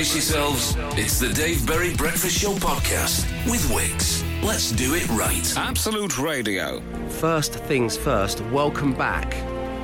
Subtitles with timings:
[0.00, 0.74] Brace yourselves.
[0.98, 4.24] It's the Dave Berry Breakfast Show podcast with Wix.
[4.42, 5.54] Let's do it right.
[5.58, 6.80] Absolute Radio.
[7.10, 9.28] First things first, welcome back,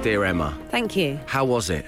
[0.03, 0.59] dear Emma.
[0.71, 1.21] Thank you.
[1.27, 1.85] How was it?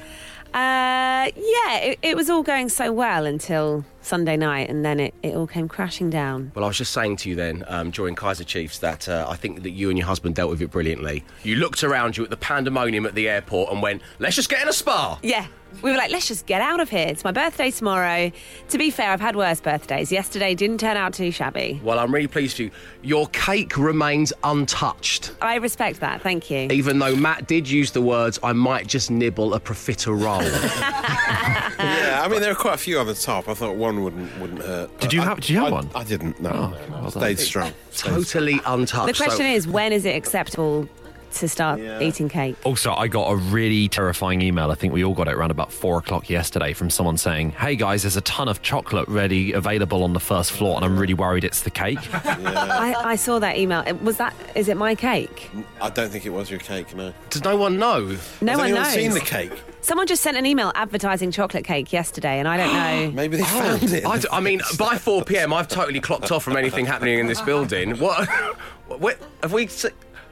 [0.53, 5.15] Uh, yeah, it, it was all going so well until Sunday night, and then it,
[5.23, 6.53] it all came crashing down.
[6.55, 9.37] Well, I was just saying to you then um, during Kaiser Chiefs that uh, I
[9.37, 11.25] think that you and your husband dealt with it brilliantly.
[11.43, 14.63] You looked around you at the pandemonium at the airport and went, let's just get
[14.63, 15.19] in a spa.
[15.23, 15.47] Yeah.
[15.83, 17.07] We were like, let's just get out of here.
[17.07, 18.33] It's my birthday tomorrow.
[18.71, 20.11] To be fair, I've had worse birthdays.
[20.11, 21.79] Yesterday didn't turn out too shabby.
[21.85, 22.71] Well, I'm really pleased for you.
[23.03, 25.33] Your cake remains untouched.
[25.43, 26.23] I respect that.
[26.23, 26.69] Thank you.
[26.71, 30.49] Even though Matt did use the words, I might just nibble a profiterole.
[31.79, 33.49] Yeah, I mean there are quite a few on the top.
[33.49, 35.01] I thought one wouldn't wouldn't hurt.
[35.01, 35.91] Did you I- have- did you have I- one?
[35.95, 36.41] I didn't.
[36.41, 36.55] No, Oh,
[36.91, 37.01] no.
[37.03, 37.73] well stayed strong.
[37.91, 39.07] Stayed totally untouched.
[39.19, 40.89] The question So- is, when is it acceptable
[41.33, 42.01] to start Yeah.
[42.01, 42.57] eating cake?
[42.65, 44.71] Also, I got a really terrifying email.
[44.71, 47.77] I think we all got it around about four o'clock yesterday from someone saying, Hey
[47.77, 51.15] guys, there's a ton of chocolate ready available on the first floor, and I'm really
[51.15, 51.99] worried it's the cake.
[52.25, 53.85] I, I saw that email.
[54.03, 54.35] Was that?
[54.55, 55.51] Is it my cake?
[55.81, 56.95] I don't think it was your cake.
[56.95, 57.13] No.
[57.31, 58.01] Does no one know?
[58.01, 58.93] No Has one anyone knows.
[58.93, 59.53] seen the cake?
[59.81, 63.11] Someone just sent an email advertising chocolate cake yesterday, and I don't know.
[63.15, 63.47] Maybe they oh,
[63.79, 64.05] found it.
[64.05, 67.27] I, d- I mean, by 4 p.m., I've totally clocked off from anything happening in
[67.27, 67.99] this building.
[67.99, 68.29] What?
[68.89, 69.69] what have we?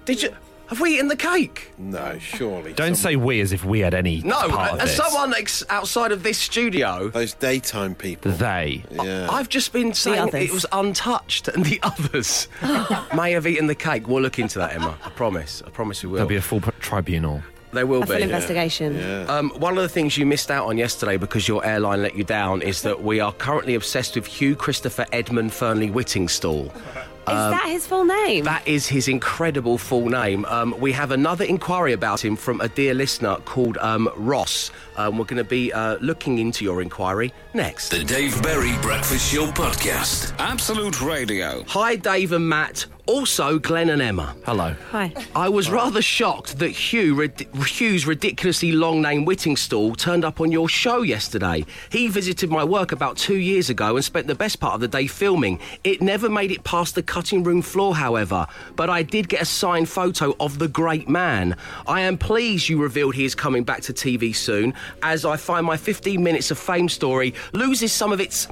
[0.04, 0.36] Did you?
[0.68, 1.70] Have we eaten the cake?
[1.78, 2.72] no, surely.
[2.72, 4.48] Don't Some- say we as if we had any No.
[4.48, 4.96] part of As this.
[4.96, 8.32] someone ex- outside of this studio, those daytime people.
[8.32, 8.84] They.
[8.90, 9.28] yeah.
[9.30, 12.48] I've just been saying it was untouched, and the others
[13.14, 14.08] may have eaten the cake.
[14.08, 14.96] We'll look into that, Emma.
[15.04, 15.62] I promise.
[15.66, 16.16] I promise we will.
[16.16, 17.42] There'll be a full p- tribunal.
[17.72, 18.22] there will A full be.
[18.22, 18.96] investigation.
[18.96, 19.24] yeah.
[19.28, 22.24] Um, one of the things you missed out on yesterday because your airline let you
[22.24, 26.72] down is that we are currently obsessed with Hugh Christopher Edmund Fearnley Whittingstall.
[27.28, 28.44] Is that his full name?
[28.44, 30.44] That is his incredible full name.
[30.44, 34.70] Um, we have another inquiry about him from a dear listener called um, Ross.
[34.96, 37.90] Um, we're going to be uh, looking into your inquiry next.
[37.90, 40.34] The Dave Berry Breakfast Show podcast.
[40.38, 41.64] Absolute Radio.
[41.68, 42.86] Hi, Dave and Matt.
[43.06, 44.34] Also, Glenn and Emma.
[44.44, 44.74] Hello.
[44.90, 45.12] Hi.
[45.36, 50.50] I was rather shocked that Hugh, rid- Hugh's ridiculously long name Whittingstall turned up on
[50.50, 51.64] your show yesterday.
[51.90, 54.88] He visited my work about two years ago and spent the best part of the
[54.88, 55.60] day filming.
[55.84, 59.46] It never made it past the cutting room floor, however, but I did get a
[59.46, 61.56] signed photo of the great man.
[61.86, 64.74] I am pleased you revealed he is coming back to TV soon,
[65.04, 68.48] as I find my 15 minutes of fame story loses some of its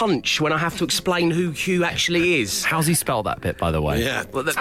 [0.00, 2.62] punch when I have to explain who Hugh actually is.
[2.64, 4.02] How's he spell that bit, by the way?
[4.04, 4.24] yeah.
[4.30, 4.52] Well, the,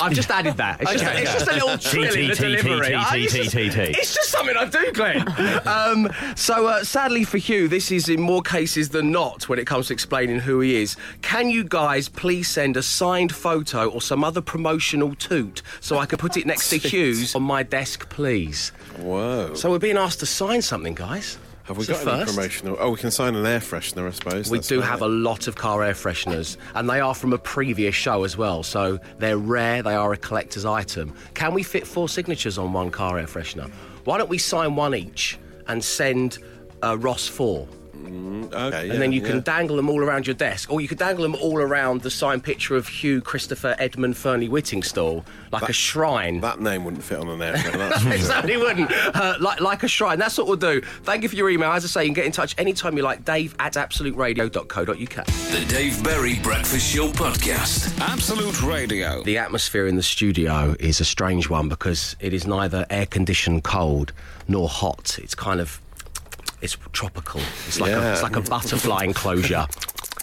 [0.00, 0.80] I've just added that.
[0.82, 1.22] It's, just, Okay.
[1.22, 2.86] it's just a little trill in the T, T, T, delivery.
[2.88, 3.80] T, Ah, T, It's T, just- T, T.
[3.96, 5.28] it's just something I do, Glenn.
[5.68, 9.68] um, so, uh, sadly for Hugh, this is in more cases than not when it
[9.68, 10.96] comes to explaining who he is.
[11.22, 16.06] Can you guys please send a signed photo or some other promotional toot so I
[16.06, 18.72] can put it next to Hugh's on my desk, please?
[18.98, 19.54] Whoa.
[19.54, 21.38] So, we're being asked to sign something, guys.
[21.72, 22.76] Have we It's a got any promotional?
[22.78, 24.50] Oh, we can sign an air freshener, I suppose.
[24.50, 25.04] We That's do have it.
[25.04, 28.62] a lot of car air fresheners, and they are from a previous show as well.
[28.62, 31.14] So they're rare, they are a collector's item.
[31.34, 33.70] Can we fit four signatures on one car air freshener?
[34.04, 35.38] Why don't we sign one each
[35.68, 36.38] and send
[36.82, 37.66] uh, Ross four?
[38.52, 39.42] Okay, and then you can yeah.
[39.42, 42.44] dangle them all around your desk, or you could dangle them all around the signed
[42.44, 46.40] picture of Hugh Christopher Edmund Fearnley Whittingstall, like a shrine.
[46.40, 47.90] That name wouldn't fit on an air freshener.
[47.90, 48.90] That's for It certainly wouldn't.
[48.90, 50.18] Uh, like, like a shrine.
[50.18, 50.80] That's what we'll do.
[51.04, 51.70] Thank you for your email.
[51.70, 53.24] As I say, you can get in touch anytime you like.
[53.24, 55.26] Dave at absoluteradio.co.uk.
[55.26, 57.98] The Dave Berry Breakfast Show podcast.
[58.00, 59.22] Absolute Radio.
[59.22, 63.64] The atmosphere in the studio is a strange one because it is neither air conditioned
[63.64, 64.12] cold
[64.48, 65.18] nor hot.
[65.18, 65.81] It's kind of
[66.62, 67.40] it's tropical.
[67.66, 69.66] It's like a, it's like a butterfly enclosure.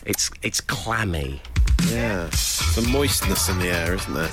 [0.06, 1.42] It's it's clammy.
[1.88, 2.30] Yeah.
[2.76, 4.30] the moistness in the air, isn't there?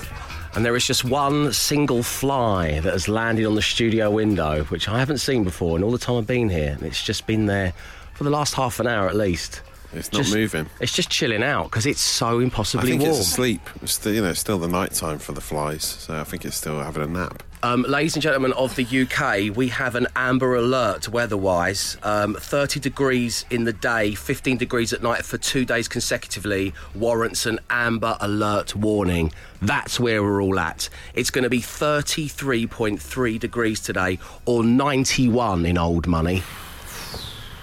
[0.54, 4.88] And there is just one single fly that has landed on the studio window, which
[4.88, 6.72] I haven't seen before in all the time I've been here.
[6.72, 7.72] And it's just been there
[8.14, 9.60] for the last half an hour at least.
[9.92, 10.66] It's not moving.
[10.80, 13.12] It's just chilling out because it's so I impossibly think warm.
[13.12, 13.60] it's asleep.
[13.82, 16.44] It's still, you know, it's still the night time for the flies, so I think
[16.44, 17.42] it's still having a nap.
[17.66, 21.96] Um, ladies and gentlemen of the UK, we have an amber alert weather-wise.
[22.04, 27.44] Um, 30 degrees in the day, 15 degrees at night for two days consecutively warrants
[27.44, 29.32] an amber alert warning.
[29.60, 30.88] That's where we're all at.
[31.14, 36.44] It's going to be 33.3 degrees today, or 91 in old money.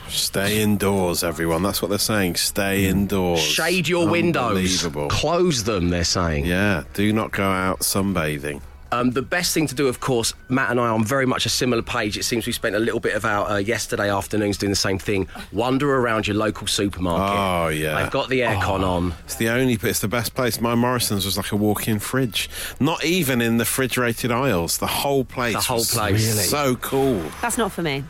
[0.09, 1.63] Stay indoors, everyone.
[1.63, 2.35] That's what they're saying.
[2.35, 3.39] Stay indoors.
[3.39, 5.91] Shade your windows, close them.
[5.91, 6.45] They're saying.
[6.45, 8.61] Yeah, do not go out sunbathing.
[8.93, 11.45] Um, the best thing to do, of course, Matt and I are on very much
[11.45, 12.17] a similar page.
[12.17, 14.99] It seems we spent a little bit of our uh, yesterday afternoons doing the same
[14.99, 15.27] thing.
[15.51, 17.37] Wander around your local supermarket.
[17.37, 17.97] Oh, yeah.
[17.97, 19.13] I've got the aircon on.
[19.25, 20.61] It's the only, it's the best place.
[20.61, 22.49] My Morrison's was like a walk-in fridge.
[22.79, 24.77] Not even in the refrigerated aisles.
[24.77, 25.53] The whole place.
[25.55, 26.27] The whole was place.
[26.29, 26.47] Really?
[26.47, 27.23] So cool.
[27.41, 28.03] That's not for me.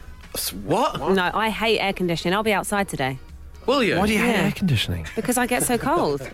[0.65, 0.99] What?
[0.99, 2.33] No, I hate air conditioning.
[2.33, 3.19] I'll be outside today
[3.65, 3.97] Will you?
[3.97, 4.41] Why do you hate Yeah.
[4.45, 5.07] air conditioning?
[5.15, 6.29] because I get so cold.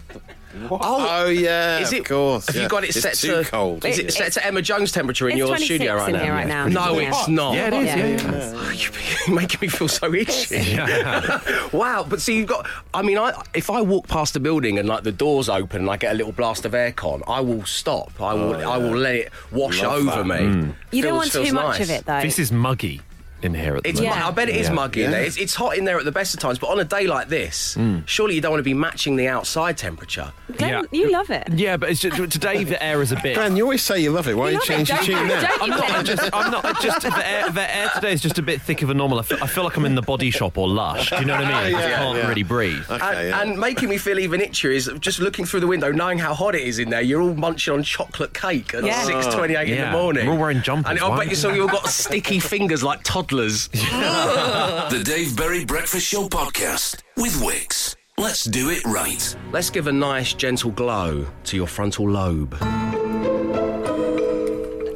[0.72, 2.00] Oh, oh, yeah, Is it?
[2.00, 2.48] of course.
[2.48, 2.64] Have yeah.
[2.64, 3.50] you got it It's set too to?
[3.50, 3.86] cold.
[3.86, 6.24] Is it set to Emma Jones temperature in It's your studio right in now?
[6.24, 6.68] here right now.
[6.68, 7.10] No, Yeah.
[7.10, 7.54] it's not.
[7.54, 7.86] Yeah, it is.
[7.86, 7.96] Yeah.
[7.96, 8.72] Yeah, yeah.
[9.28, 10.78] You're making me feel so itchy.
[11.72, 12.68] wow, but see, you've got.
[12.94, 15.90] I mean, I if I walk past the building and like the doors open and
[15.90, 18.12] I get a little blast of aircon, I will stop.
[18.20, 18.56] I will.
[18.56, 20.26] Oh, I will let it wash Love over that.
[20.26, 20.36] me.
[20.48, 20.76] Mm.
[20.92, 21.82] You don't want too much nice.
[21.82, 22.22] of it though.
[22.22, 23.02] This is muggy
[23.44, 24.18] in here at the It's, moment.
[24.18, 24.28] Yeah.
[24.28, 24.74] I bet it is Yeah.
[24.74, 25.24] muggy in there.
[25.24, 27.30] It's, it's hot in there at the best of times, but on a day like
[27.30, 28.00] this, hmm.
[28.06, 30.32] surely you don't want to be matching the outside temperature.
[30.58, 30.82] Glenn, Yeah.
[30.92, 31.48] you love it.
[31.54, 33.36] Yeah, but it's just, today the air is a bit.
[33.36, 34.36] Glenn, you always say you love it.
[34.36, 35.48] Why You don't you change your tune now?
[35.62, 35.80] I'm not.
[35.80, 35.92] Glenn?
[35.96, 36.30] I just.
[36.34, 36.66] I'm not.
[36.66, 37.02] I just.
[37.02, 39.20] The air, the air today is just a bit thick of a normal.
[39.20, 41.10] I feel, I feel like I'm in the body shop or Lush.
[41.10, 41.76] Do you know what I mean?
[41.76, 42.28] I can't yeah.
[42.28, 42.84] really breathe.
[42.90, 43.42] Okay, and, yeah.
[43.42, 46.56] and making me feel even itchier is just looking through the window, knowing how hot
[46.56, 47.02] it is in there.
[47.02, 49.04] You're all munching on chocolate cake at Yeah.
[49.04, 50.26] six twenty-eight in the morning.
[50.28, 52.84] We're all wearing jumpers, and I why bet you would so you've got sticky fingers
[52.84, 53.70] like toddlers.
[54.90, 57.96] The Dave Berry Breakfast Show podcast with Wix.
[58.18, 59.36] Let's do it right.
[59.52, 62.58] Let's give a nice, gentle glow to your frontal lobe.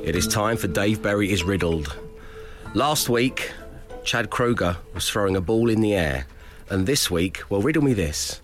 [0.03, 1.95] It is time for Dave Berry is Riddled.
[2.73, 3.51] Last week,
[4.03, 6.25] Chad Kroeger was throwing a ball in the air.
[6.69, 8.41] And this week, well, riddle me this.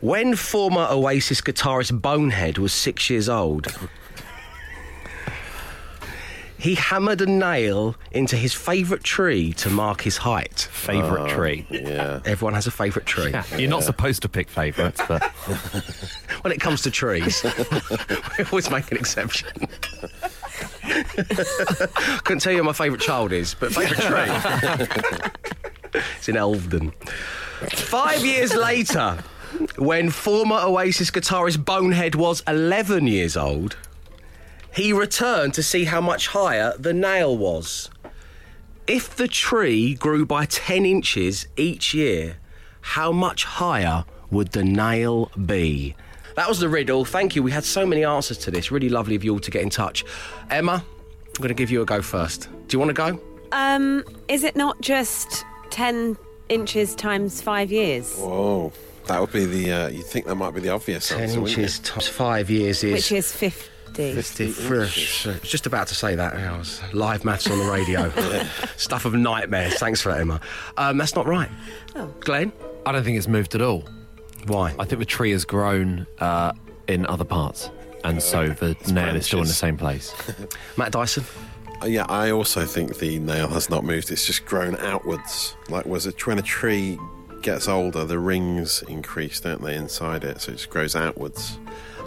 [0.00, 3.66] When former Oasis guitarist Bonehead was six years old,
[6.58, 10.68] he hammered a nail into his favourite tree to mark his height.
[10.72, 11.66] Favorite oh, tree.
[11.70, 12.20] yeah.
[12.24, 13.30] Everyone has a favourite tree.
[13.30, 15.22] Yeah, You're not supposed to pick favourites, but
[16.42, 17.44] When it comes to trees,
[18.38, 19.48] we always make an exception.
[22.24, 26.00] Couldn't tell you who my favourite child is, but favourite tree.
[26.16, 26.92] it's in Elveden.
[27.70, 29.18] Five years later,
[29.76, 33.76] when former Oasis guitarist Bonehead was 11 years old,
[34.74, 37.90] he returned to see how much higher the nail was.
[38.86, 42.36] If the tree grew by 10 inches each year,
[42.80, 45.94] how much higher would the nail be?
[46.36, 47.04] That was the riddle.
[47.04, 47.42] Thank you.
[47.42, 48.70] We had so many answers to this.
[48.70, 50.04] Really lovely of you all to get in touch.
[50.50, 52.48] Emma, I'm going to give you a go first.
[52.68, 53.20] Do you want to go?
[53.52, 56.16] Um, is it not just 10
[56.48, 58.14] inches times five years?
[58.16, 58.72] Whoa.
[59.06, 59.72] That would be the.
[59.72, 62.84] Uh, you think that might be the obvious 10 answer, wouldn't inches times five years
[62.84, 62.92] is.
[62.92, 63.70] Which is 50.
[63.94, 65.26] 50 fresh.
[65.26, 66.34] I was just about to say that.
[66.34, 68.10] I was live maths on the radio.
[68.76, 69.74] Stuff of nightmares.
[69.78, 70.40] Thanks for that, Emma.
[70.76, 71.50] Um, that's not right.
[71.96, 72.06] Oh.
[72.20, 72.52] Glenn?
[72.86, 73.84] I don't think it's moved at all.
[74.46, 74.74] Why?
[74.78, 76.52] I think the tree has grown uh,
[76.86, 77.70] in other parts,
[78.04, 80.14] and so the nail is still in the same place.
[80.76, 81.24] Matt Dyson?
[81.82, 84.10] Uh, yeah, I also think the nail has not moved.
[84.10, 85.56] It's just grown outwards.
[85.68, 86.98] Like, was it when a tree
[87.42, 90.40] gets older, the rings increase, don't they, inside it?
[90.40, 91.58] So it just grows outwards.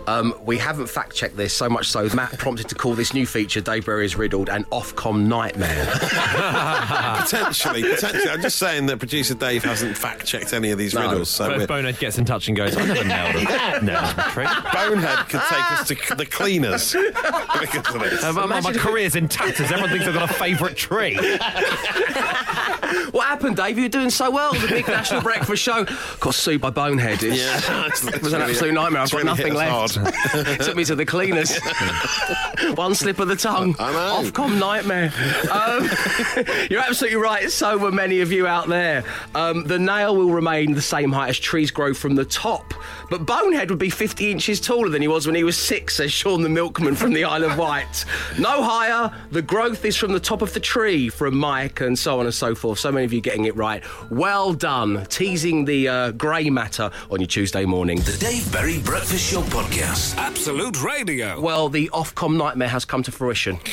[0.07, 3.25] Um, we haven't fact checked this so much so Matt prompted to call this new
[3.25, 5.85] feature Dave Berry is riddled an Ofcom nightmare.
[7.21, 8.29] potentially, potentially.
[8.29, 11.01] I'm just saying that producer Dave hasn't fact checked any of these No.
[11.09, 11.29] riddles.
[11.29, 14.17] So But if we're- Bonehead gets in touch and goes, I never nailed a, nailed
[14.17, 14.71] a.
[14.73, 16.93] Bonehead could take us to the cleaners
[17.59, 18.23] because of this.
[18.23, 19.71] Uh, my, my career's in tatters.
[19.71, 21.15] Everyone thinks I've got a favourite tree.
[23.11, 23.77] what happened, Dave?
[23.77, 24.53] You were doing so well.
[24.53, 25.85] The big national breakfast show
[26.19, 27.21] got sued by Bonehead.
[27.23, 29.01] It's, Yeah, It was an absolute nightmare.
[29.01, 29.90] I've got really nothing us left.
[29.95, 30.59] Hard.
[30.61, 31.57] Took me to the cleaners.
[32.75, 33.75] One slip of the tongue.
[33.79, 34.29] I know.
[34.29, 35.11] Ofcom nightmare.
[35.51, 35.89] Um,
[36.69, 37.49] you're absolutely right.
[37.51, 39.03] So were many of you out there.
[39.35, 42.73] Um, the nail will remain the same height as trees grow from the top.
[43.09, 46.11] But Bonehead would be 50 inches taller than he was when he was six, says
[46.11, 48.05] Sean the Milkman from the Isle of Wight.
[48.39, 49.11] No higher.
[49.31, 52.33] The growth is from the top of the tree, from Mike, and so on and
[52.33, 52.79] so forth.
[52.79, 53.83] So many of you getting it right.
[54.09, 55.05] Well done.
[55.05, 57.99] Teasing the uh, grey matter on your Tuesday morning.
[57.99, 59.80] The Dave Berry Breakfast Show podcast.
[59.81, 61.41] Absolute Radio.
[61.41, 63.59] Well, the Ofcom nightmare has come to fruition.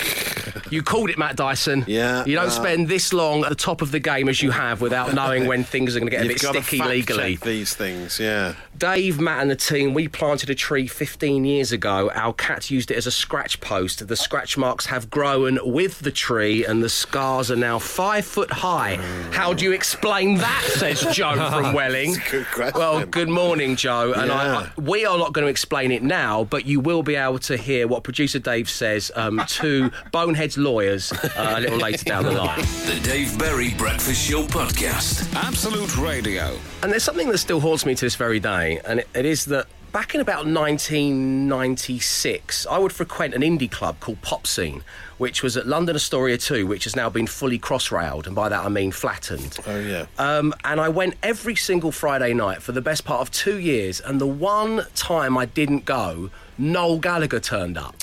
[0.71, 1.85] You called it, Matt Dyson.
[1.87, 4.51] Yeah, You don't uh, spend this long at the top of the game as you
[4.51, 7.37] have without knowing when things are going to get a bit got sticky legally.
[7.37, 8.55] these things, yeah.
[8.79, 12.11] Dave, Matt, and the team, we planted a tree 15 years ago.
[12.15, 14.07] Our cat used it as a scratch post.
[14.07, 18.53] The scratch marks have grown with the tree, and the scars are now five foot
[18.53, 18.97] high.
[19.33, 20.63] How do you explain that?
[20.77, 22.13] Says Joe from Welling.
[22.13, 22.79] That's a good question.
[22.81, 24.13] Well, good morning, Joe.
[24.13, 24.71] And I, Yeah.
[24.77, 27.57] I, we are not going to explain it now, but you will be able to
[27.57, 32.33] hear what producer Dave says um, to Bonehead's lawyers uh, a little later down the
[32.33, 32.61] line.
[32.87, 35.35] The Dave Berry Breakfast Show podcast.
[35.35, 36.57] Absolute Radio.
[36.83, 39.47] And there's something that still haunts me to this very day, and it, it is
[39.47, 44.85] that back in about 1996, I would frequent an indie club called Pop Scene,
[45.17, 48.49] which was at London Astoria 2, which has now been fully cross railed, and by
[48.49, 49.59] that I mean flattened.
[49.67, 50.07] Oh, yeah.
[50.19, 54.01] Um, and I went every single Friday night for the best part of two years,
[54.01, 57.97] and the one time I didn't go, Noel Gallagher turned up.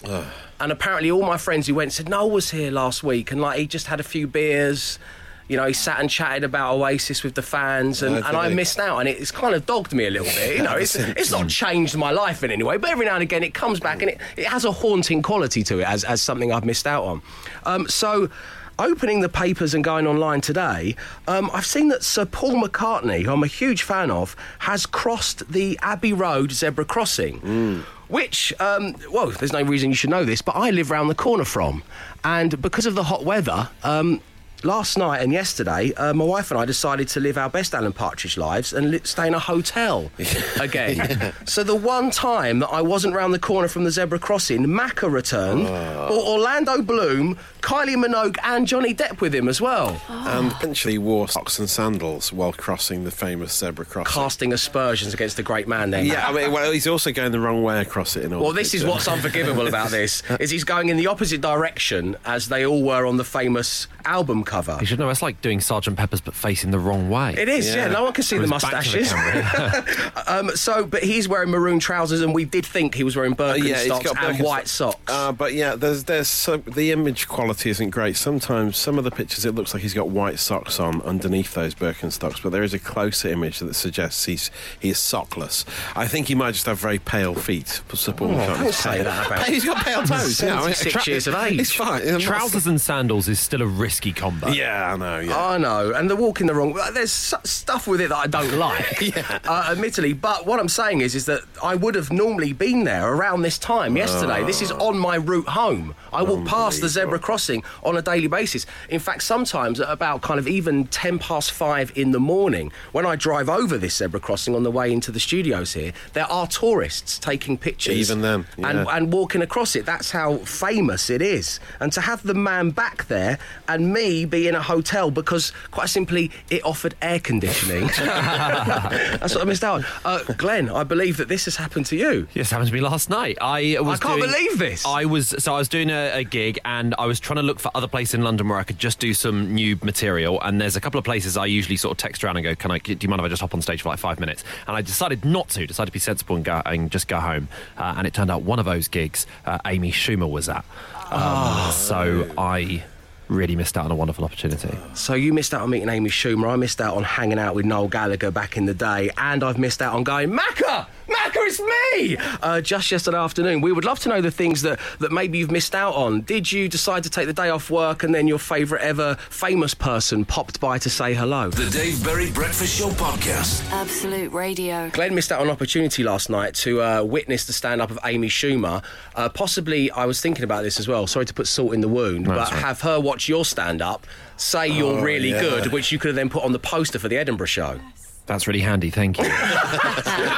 [0.60, 3.58] And apparently, all my friends who went said, Noel was here last week, and like
[3.58, 5.00] he just had a few beers.
[5.48, 8.50] You know, he sat and chatted about Oasis with the fans, and, Oh, and I
[8.50, 10.58] missed out, and it's kind of dogged me a little bit.
[10.58, 13.22] You know, it's, it's not changed my life in any way, but every now and
[13.24, 16.22] again it comes back, and it, it has a haunting quality to it as, as
[16.22, 17.22] something I've missed out on.
[17.66, 18.30] Um, so.
[18.78, 20.98] Opening the papers and going online today,
[21.30, 25.50] um, I've seen that Sir Paul McCartney, who I'm a huge fan of, has crossed
[25.50, 27.86] the Abbey Road zebra crossing.
[28.10, 31.16] Which, um, well, there's no reason you should know this, but I live round the
[31.16, 31.84] corner from.
[32.26, 34.20] And because of the hot weather, um,
[34.64, 37.94] last night and yesterday, uh, my wife and I decided to live our best Alan
[37.94, 40.12] Partridge lives and li- stay in a hotel
[40.60, 41.34] again.
[41.46, 45.12] So the one time that I wasn't round the corner from the zebra crossing, Macca
[45.12, 50.98] returned, or Orlando Bloom, Kylie Minogue, and Johnny Depp with him as well, And eventually
[50.98, 54.12] wore socks and sandals while crossing the famous zebra crossing.
[54.12, 56.04] casting aspersions against the great man there.
[56.04, 58.26] yeah, I mean, well, he's also going the wrong way across it.
[58.26, 61.42] In all Well, this is what's unforgivable about this: is he's going in the opposite
[61.42, 64.78] direction as they all were on the famous album cover.
[64.80, 67.36] You should know it's like doing Sergeant Pepper's but facing the wrong way.
[67.38, 67.76] It is, yeah.
[67.88, 67.88] Yeah.
[67.94, 70.14] No one can see the With his back to the mustaches.
[70.28, 73.54] um, so, but he's wearing maroon trousers, and we did think he was wearing Uh,
[73.54, 74.98] yeah, he's Birkenstocks got and white socks.
[75.08, 78.16] Uh, but yeah, there's there's so, the image quality isn't great.
[78.16, 81.76] Sometimes some of the pictures it looks like he's got white socks on underneath those
[81.76, 85.66] Birkenstocks, but there is a closer image that suggests he's he is sockless.
[85.96, 87.82] I think he might just have very pale feet.
[87.88, 90.42] for Support Oh, don't say that about- He's got pale toes.
[90.42, 91.60] yeah, I mean, 76 years of age.
[91.60, 92.20] It's fine.
[92.20, 94.35] Trousers and sandals is still a risky combo.
[94.52, 95.20] Yeah, I know.
[95.20, 95.38] Yeah.
[95.46, 96.78] I know, and the walking the wrong.
[96.94, 99.40] There's stuff with it that I don't like, Yeah.
[99.46, 100.14] uh, admittedly.
[100.14, 103.58] But what I'm saying is, is that I would have normally been there around this
[103.58, 104.44] time yesterday.
[104.44, 105.96] This is on my route home.
[106.14, 108.66] I walk past the zebra crossing on a daily basis.
[108.90, 113.06] In fact, sometimes at about kind of even ten past five in the morning, when
[113.06, 116.48] I drive over this zebra crossing on the way into the studios here, there are
[116.48, 119.86] tourists taking pictures, Even then, and and walking across it.
[119.86, 121.60] That's how famous it is.
[121.80, 123.38] And to have the man back there
[123.68, 127.88] and me be in a hotel because, quite simply, it offered air conditioning.
[127.98, 129.86] That's what I missed out on.
[130.04, 132.28] Uh, Glenn, I believe that this has happened to you.
[132.34, 133.38] Yes, happened to me last night.
[133.42, 134.00] I was.
[134.00, 134.86] I can't doing- believe this.
[134.86, 137.60] I was so I was doing a, a gig and I was trying to look
[137.60, 140.42] for other places in London where I could just do some new material.
[140.42, 142.72] And there's a couple of places I usually sort of text around and go, "Can
[142.72, 142.78] I?
[142.80, 144.82] Do you mind if I just hop on stage for like five minutes?" And I
[144.82, 145.66] decided not to.
[145.68, 147.48] Decided to be sensible and go and just go home.
[147.78, 150.66] Uh, and it turned out one of those gigs, uh, Amy Schumer was at.
[151.12, 152.84] Um, So I
[153.28, 154.78] really missed out on a wonderful opportunity.
[154.94, 156.50] So you missed out on meeting Amy Schumer.
[156.50, 159.58] I missed out on hanging out with Noel Gallagher back in the day, and I've
[159.58, 160.88] missed out on going Macca.
[161.08, 162.18] Macca, it's me!
[162.42, 163.62] Uh, just yesterday afternoon.
[163.62, 166.22] We would love to know the things that, that maybe you've missed out on.
[166.22, 169.74] Did you decide to take the day off work and then your favourite ever famous
[169.76, 171.52] person popped by to say hello?
[171.52, 173.70] The Dave Berry Breakfast Show Podcast.
[173.72, 174.90] Absolute Radio.
[174.90, 178.00] Glenn missed out on an opportunity last night to uh, witness the stand up of
[178.04, 178.84] Amy Schumer.
[179.16, 181.06] Uh, possibly, I was thinking about this as well.
[181.06, 182.50] Sorry to put salt in the wound, but right.
[182.50, 184.06] have her watch your stand up,
[184.38, 185.42] say you're oh, really yeah.
[185.42, 187.80] good, which you could have then put on the poster for the Edinburgh show.
[188.26, 188.90] That's really handy.
[188.90, 189.24] Thank you.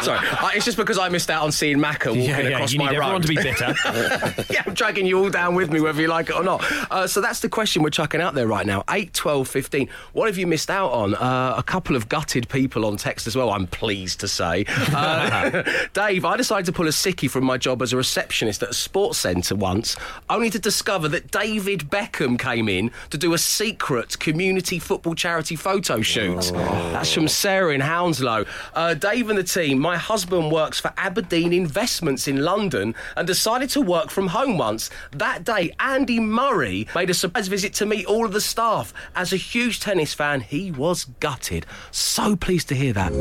[0.01, 2.91] Sorry, uh, it's just because I missed out on seeing Macca walking across you my
[2.91, 3.03] need road.
[3.03, 3.75] everyone to be bitter.
[4.53, 6.63] yeah, I'm dragging you all down with me, whether you like it or not.
[6.91, 8.84] Uh, so that's the question we're chucking out there right now.
[8.89, 9.89] 8, 12, 15.
[10.13, 11.15] What have you missed out on?
[11.15, 14.65] Uh, a couple of gutted people on text as well, I'm pleased to say.
[14.67, 15.63] Uh,
[15.94, 18.74] Dave, I decided to pull a sickie from my job as a receptionist at a
[18.74, 19.96] sports centre once,
[20.29, 25.56] only to discover that David Beckham came in to do a secret community football charity
[25.56, 26.51] photo shoot.
[26.53, 28.46] That's from Sarah in Hounslow.
[28.74, 33.69] Uh, Dave and the team, my husband works for Aberdeen Investments in London and decided
[33.69, 34.89] to work from home once.
[35.12, 38.93] That day, Andy Murray made a surprise visit to meet all of the staff.
[39.15, 41.67] As a huge tennis fan, he was gutted.
[41.91, 43.13] So pleased to hear that.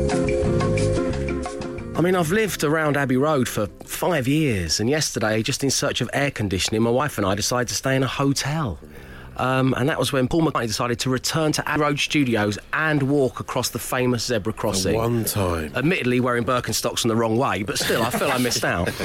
[1.95, 6.01] I mean, I've lived around Abbey Road for five years, and yesterday, just in search
[6.01, 8.79] of air conditioning, my wife and I decided to stay in a hotel.
[9.37, 13.03] Um, and that was when Paul McCartney decided to return to Abbey Road Studios and
[13.03, 14.95] walk across the famous zebra crossing.
[14.95, 15.71] One time.
[15.75, 18.89] Admittedly, wearing Birkenstocks in the wrong way, but still, I feel I missed out.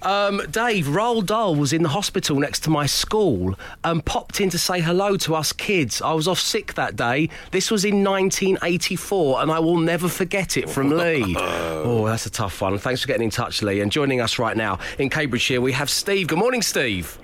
[0.00, 4.48] Um, Dave, Roald Dahl was in the hospital next to my school and popped in
[4.50, 6.00] to say hello to us kids.
[6.00, 7.28] I was off sick that day.
[7.50, 11.34] This was in 1984, and I will never forget it from Lee.
[11.36, 12.78] oh, that's a tough one.
[12.78, 13.80] Thanks for getting in touch, Lee.
[13.80, 16.28] And joining us right now in Cambridgeshire, we have Steve.
[16.28, 17.18] Good morning, Steve.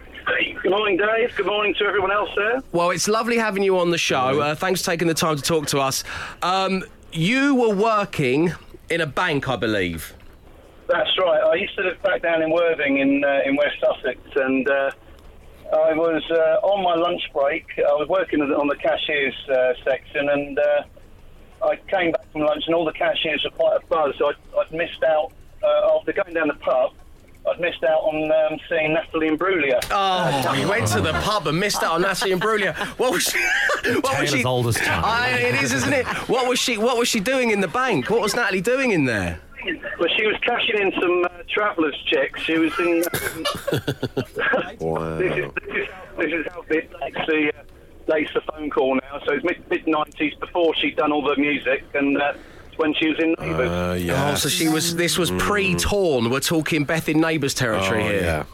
[0.65, 1.37] Good morning, Dave.
[1.37, 2.63] Good morning to everyone else there.
[2.73, 4.41] Well, it's lovely having you on the show.
[4.41, 6.03] Uh, thanks for taking the time to talk to us.
[6.41, 8.51] Um, you were working
[8.89, 10.15] in a bank, I believe.
[10.89, 11.39] That's right.
[11.43, 14.91] I used to live back down in Worthing in uh, in West Sussex, and uh,
[15.71, 17.67] I was uh, on my lunch break.
[17.79, 20.83] I was working on the- on the cashiers uh, section, and uh,
[21.63, 24.15] I came back from lunch, and all the cashiers were quite a buzz.
[24.19, 25.31] So I'd, I'd missed out
[25.63, 26.93] uh, after going down the pub.
[27.47, 29.85] I'd missed out on um, seeing Natalie Imbruglia.
[29.91, 32.75] Oh, you went to the pub and missed out on Natalie Imbruglia.
[32.99, 33.39] What was she?
[34.01, 34.39] What was she?
[34.41, 35.03] as old as time.
[35.05, 36.07] I, it is, isn't it?
[36.29, 36.79] What was she?
[36.79, 38.09] What was she doing in the bank?
[38.09, 39.41] What was Natalie doing in there?
[39.99, 42.41] Well, she was cashing in some uh, travellers' checks.
[42.43, 43.05] She was in.
[44.81, 45.19] Wow.
[45.19, 48.97] this, is, this, is, this is how it dates the, uh, dates the phone call
[48.97, 49.21] now.
[49.25, 52.95] So it's mid mid nineties before she'd done all the music, and uh, it's when
[52.95, 53.71] she was in Neighbours.
[53.71, 54.31] Uh, yeah.
[54.33, 54.97] Oh, so she was.
[54.97, 56.31] This was pre-torn.
[56.31, 58.21] We're talking Beth in Neighbours territory Oh, here.
[58.23, 58.45] yeah.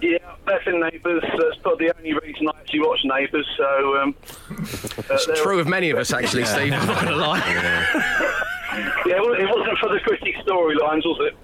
[0.00, 1.22] Yeah, Beth in Neighbours.
[1.22, 3.46] That's probably the only reason I actually watch Neighbours.
[3.56, 3.96] So.
[3.96, 4.14] Um,
[5.10, 6.72] uh, True of many of us, actually, Steve.
[6.74, 8.42] I'm not going to lie.
[9.06, 11.36] Yeah, well, it wasn't for the gritty storylines, was it?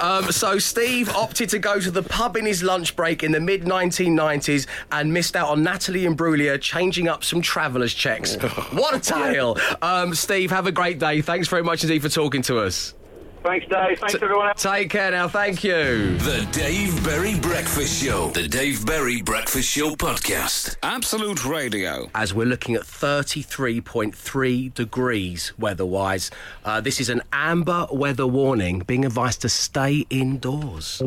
[0.00, 3.40] Um, so Steve opted to go to the pub in his lunch break in the
[3.40, 8.36] mid 1990s and missed out on Natalie Imbruglia changing up some travellers' checks.
[8.72, 9.56] what a tale!
[9.82, 11.20] Um, Steve, have a great day.
[11.22, 12.94] Thanks very much indeed for talking to us.
[13.42, 13.98] Thanks, Dave.
[13.98, 14.62] Thanks, everyone else.
[14.62, 15.26] Take care now.
[15.28, 16.16] Thank you.
[16.18, 18.28] The Dave Berry Breakfast Show.
[18.30, 20.76] The Dave Berry Breakfast Show podcast.
[20.82, 22.10] Absolute Radio.
[22.14, 26.30] As we're looking at 33.3 degrees weather-wise,
[26.64, 31.00] uh, this is an amber weather warning, being advised to stay indoors.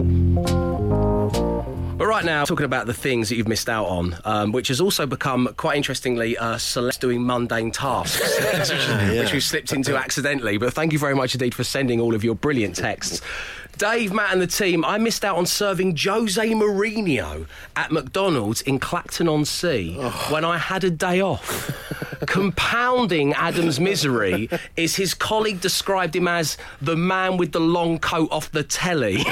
[2.03, 4.81] But right now, talking about the things that you've missed out on, um, which has
[4.81, 8.19] also become quite interestingly uh, Celeste doing mundane tasks,
[9.17, 10.57] which we slipped into accidentally.
[10.57, 13.21] But thank you very much indeed for sending all of your brilliant texts.
[13.77, 18.79] Dave, Matt, and the team, I missed out on serving Jose Mourinho at McDonald's in
[18.79, 19.95] Clacton on Sea
[20.29, 21.71] when I had a day off.
[22.27, 28.29] Compounding Adam's misery is his colleague described him as the man with the long coat
[28.31, 29.23] off the telly.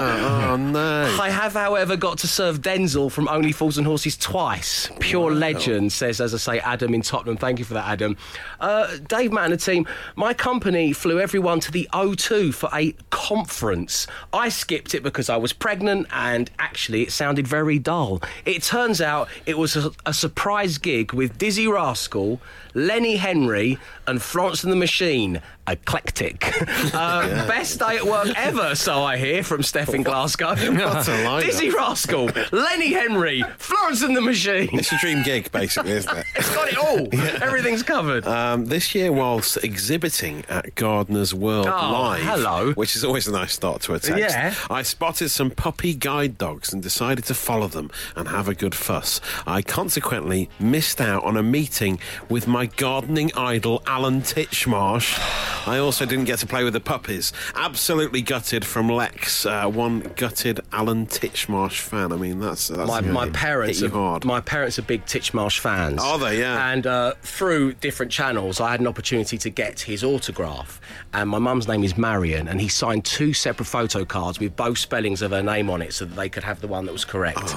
[0.00, 1.18] Oh, no.
[1.20, 4.90] I have, however, got to serve Denzil from Only Fools and Horses twice.
[5.00, 7.36] Pure legend, says, as I say, Adam in Tottenham.
[7.36, 8.16] Thank you for that, Adam.
[8.60, 9.86] Uh, Dave, Matt, and the team,
[10.16, 14.06] my company flew everyone to the O2 for a conference.
[14.32, 18.22] I skipped it because I was pregnant and actually it sounded very dull.
[18.44, 22.40] It turns out it was a, a surprise gig with Dizzee Rascal,
[22.74, 25.42] Lenny Henry, and Florence and the Machine.
[25.72, 26.52] Eclectic.
[26.94, 30.48] Uh, Best day at work ever, so I hear from Steph in Glasgow.
[30.56, 31.42] What a lineup.
[31.42, 34.68] Dizzee Rascal, Lenny Henry, Florence and the Machine.
[34.72, 36.24] It's a dream gig, basically, isn't it?
[36.36, 37.08] It's got it all.
[37.42, 38.26] Everything's covered.
[38.26, 42.72] Um, this year, whilst exhibiting at Gardener's World Oh, Live, hello.
[42.72, 44.54] which is always a nice start to a text, Yeah.
[44.70, 48.74] I spotted some puppy guide dogs and decided to follow them and have a good
[48.74, 49.20] fuss.
[49.46, 55.18] I consequently missed out on a meeting with my gardening idol, Alan Titchmarsh.
[55.66, 57.32] I also didn't get to play with the puppies.
[57.54, 62.12] Absolutely gutted from Lex, uh, one gutted Alan Titchmarsh fan.
[62.12, 64.24] I mean, that's, that's my, my parents are, hard.
[64.24, 66.02] my parents are big Titchmarsh fans.
[66.02, 66.40] Are they?
[66.40, 66.72] Yeah.
[66.72, 70.80] And uh, through different channels, I had an opportunity to get his autograph.
[71.12, 74.78] And my mum's name is Marion, and he signed two separate photo cards with both
[74.78, 77.04] spellings of her name on it, so that they could have the one that was
[77.04, 77.50] correct.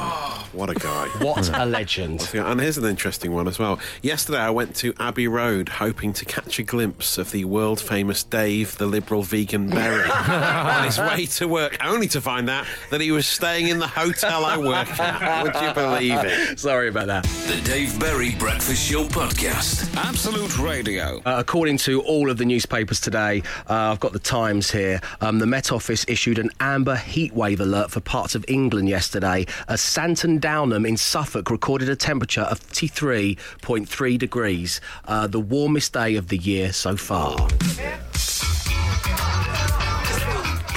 [0.54, 1.08] what a guy.
[1.22, 2.30] What a legend!
[2.42, 3.80] And here's an interesting one as well.
[4.02, 8.24] Yesterday, I went to Abbey Road hoping to catch a glimpse of the world famous
[8.24, 13.02] Dave, the liberal vegan berry, on his way to work, only to find out that
[13.02, 15.44] he was staying in the hotel I work at.
[15.44, 16.58] Would you believe it?
[16.58, 17.24] Sorry about that.
[17.24, 19.94] The Dave Berry Breakfast Show podcast.
[19.98, 21.18] Absolute Radio.
[21.26, 25.02] Uh, according to all of the newspapers today, uh, I've got the Times here.
[25.20, 29.82] Um, the Met Office issued an amber heatwave alert for parts of England yesterday as
[29.82, 36.30] Santon Downham in Suffolk recorded a temperature of 53.3 degrees, uh, the warmest day of
[36.30, 37.50] the year so far.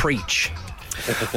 [0.05, 0.53] Preach.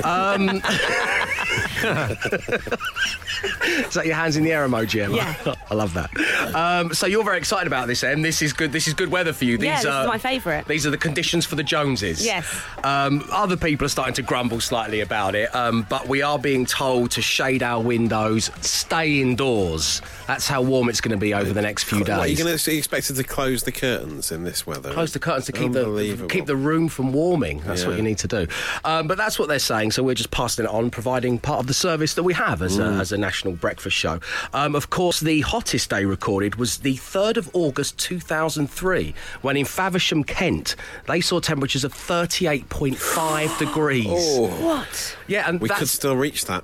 [0.04, 0.62] Um,
[3.64, 5.16] Is that your hands in the air emoji, Emma?
[5.16, 5.56] Yeah.
[5.72, 6.10] I love that.
[6.56, 8.22] Um, so you're very excited about this, Em.
[8.22, 8.72] This is good.
[8.72, 9.58] This is good weather for you.
[9.58, 10.68] These Yeah, this are is my favourite.
[10.68, 12.26] These are the conditions for the Joneses.
[12.26, 12.62] Yes.
[12.84, 16.66] Um, other people are starting to grumble slightly about it, um, but we are being
[16.66, 20.02] told to shade our windows, stay indoors.
[20.28, 22.44] That's how warm it's going to be over the next few What, are you days.
[22.46, 24.92] going to be expected to close the curtains in this weather?
[24.94, 27.62] Close the curtains to keep the keep the room from warming.
[27.62, 28.48] That's what you need to do.
[28.84, 29.92] Um, but that's what they're saying.
[29.92, 32.78] So we're just passing it on, providing part of the service that we have as,
[32.80, 34.22] a, as a national breakfast show.
[34.54, 39.66] Um, of course, the hottest day recorded was the 3rd of August 2003, when in
[39.66, 44.06] Faversham, Kent, they saw temperatures of 38.5 degrees.
[44.10, 45.18] Oh, What?
[45.28, 46.64] Yeah, and we that's could still reach that.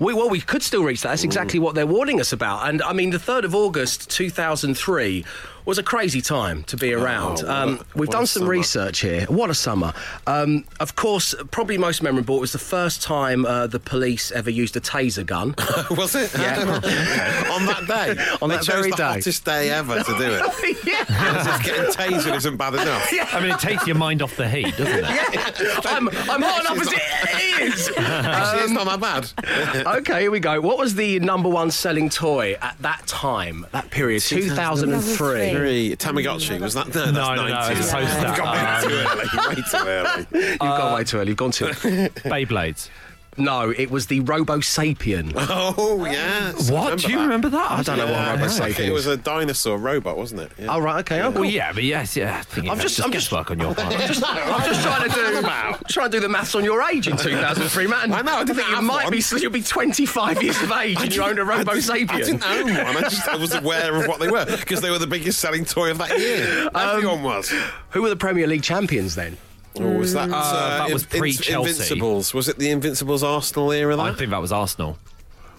[0.00, 1.10] We, well, we could still reach that.
[1.10, 2.68] That's exactly what they're warning us about.
[2.68, 5.24] And I mean, the 3rd of August 2003
[5.64, 7.36] was a crazy time to be around.
[7.38, 8.50] what um, a- we've what done some summer.
[8.50, 9.26] research here.
[9.26, 9.92] What a summer.
[10.26, 14.76] Um, of course, probably most memorable, was the first time uh, the police ever used
[14.76, 15.54] a taser gun.
[15.90, 16.32] Was it?
[16.34, 16.60] Yeah.
[17.52, 18.22] on that day.
[18.42, 19.02] On They that chose very the day.
[19.04, 20.78] hottest day ever to do it.
[20.86, 21.04] yeah.
[21.44, 23.12] Just getting tasered isn't bad enough.
[23.12, 23.28] Yeah.
[23.32, 25.86] I mean, it takes your mind off the heat, doesn't it?
[25.86, 27.90] I'm, I'm hot enough as it is.
[27.98, 29.96] Actually, it's not that bad.
[29.98, 30.60] Okay, here we go.
[30.60, 35.49] What was the number one selling toy at that time, that period, 2003?
[35.54, 35.96] Three.
[35.96, 36.86] Tamagotchi, was that?
[36.88, 37.70] No, that's No, no, no, 90s.
[37.70, 38.26] it's post that.
[38.28, 39.26] You've gone way too early.
[39.48, 40.26] Way too early.
[40.50, 41.28] You've gone way too early.
[41.28, 41.66] You've gone too.
[41.66, 42.88] Beyblades.
[43.36, 45.32] No, it was the Robo Sapien.
[45.52, 46.70] Oh, yes.
[46.70, 46.98] What?
[46.98, 47.70] Do you remember that?
[47.70, 49.14] I don't know what Yeah, Robo I think Sapien it was is.
[49.14, 50.52] a dinosaur robot, wasn't it?
[50.58, 50.74] Yeah.
[50.74, 51.20] Oh right, okay.
[51.22, 51.42] Oh, cool.
[51.42, 52.38] Well, yeah, but yes, yeah.
[52.38, 53.92] I think I'm it's just- just I'm just- guesswork on your part.
[53.94, 57.86] I'm just trying to do trying to do the maths on your age in 2003,
[57.86, 58.12] man.
[58.12, 59.12] I know, I didn't think you might one.
[59.12, 61.98] be you'll be 25 years of age and you owned a Robo I didn't- I
[62.20, 62.24] Sapien.
[62.24, 62.96] didn't own one.
[62.96, 65.64] I just I was aware of what they were because they were the biggest selling
[65.64, 66.68] toy of that year.
[66.74, 67.52] Um, Everyone was.
[67.90, 69.36] Who were the Premier League champions then?
[69.76, 71.70] Or was that, uh, that was In- In- pre-Chelsea.
[71.70, 72.34] Invincibles?
[72.34, 73.96] Was it the Invincibles Arsenal era?
[73.98, 74.98] I think that was Arsenal.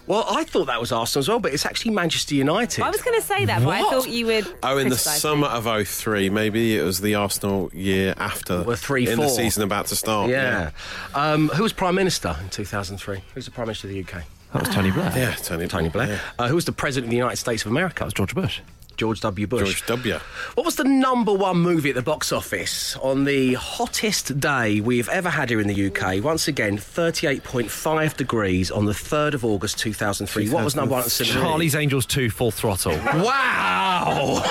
[0.06, 2.82] Well, I thought that was Arsenal as well, but it's actually Manchester United.
[2.82, 4.46] I was going to say that, but I thought you would.
[4.62, 5.20] Oh, in the criticise me.
[5.20, 8.62] summer of 03, maybe it was the Arsenal year after.
[8.64, 10.28] Well, three, in the season about to start.
[10.28, 10.70] yeah.
[11.14, 13.22] Um, who was Prime Minister in 2003?
[13.34, 14.24] Who's the Prime Minister of the UK?
[14.52, 15.12] That was Tony Blair.
[15.16, 16.08] Yeah, Tony, Tony Blair.
[16.08, 16.18] Yeah.
[16.38, 18.00] Uh, who was the President of the United States of America?
[18.00, 18.60] That was George Bush.
[18.96, 19.46] George W.
[19.46, 19.60] Bush.
[19.62, 20.18] George W.
[20.54, 25.08] What was the number one movie at the box office on the hottest day we've
[25.08, 26.22] ever had here in the UK?
[26.22, 30.48] Once again, 38.5 degrees on the 3rd of August 2003.
[30.50, 31.40] What was number one at the cinema?
[31.40, 32.98] Charlie's Angels 2 Full Throttle.
[33.22, 34.42] Wow!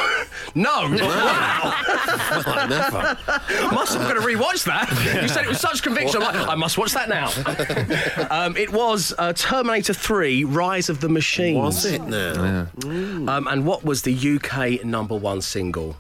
[0.56, 0.88] no!
[0.90, 1.74] Wow!
[2.70, 3.18] Never.
[3.74, 4.90] must, I'm going to rewatch that.
[5.22, 6.22] You said it with such conviction.
[6.22, 7.28] I'm like, I must watch that now.
[8.30, 11.58] um, it was uh, Terminator 3 Rise of the Machines.
[11.58, 12.68] Was it now?
[12.86, 15.96] Um, and what was the UK number one single?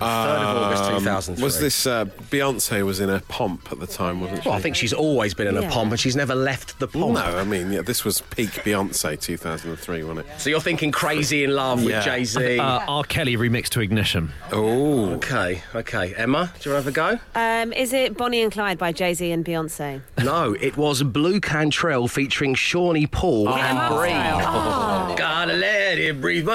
[0.00, 1.34] 3rd of August 2003.
[1.34, 4.48] Um, Was this uh, Beyonce was in a pomp at the time, wasn't she?
[4.48, 5.70] Well, I think she's always been in a Yeah.
[5.72, 7.14] pomp and she's never left the pomp.
[7.14, 10.40] No, I mean, yeah, this was peak Beyonce 2003, wasn't it?
[10.40, 12.60] So you're thinking Crazy in Love with Jay Z.
[12.60, 13.02] Uh, R.
[13.02, 14.30] Kelly remixed to Ignition.
[14.52, 16.14] Oh, okay, okay.
[16.14, 17.18] Emma, do you want to have a go?
[17.34, 20.00] Um, is it Bonnie and Clyde by Jay Z and Beyonce?
[20.22, 23.98] no, it was Blu Cantrell featuring Sean Paul and Oh.
[23.98, 24.14] Breathe.
[24.14, 25.14] Oh.
[25.18, 26.44] Gotta let it breathe.
[26.44, 26.52] be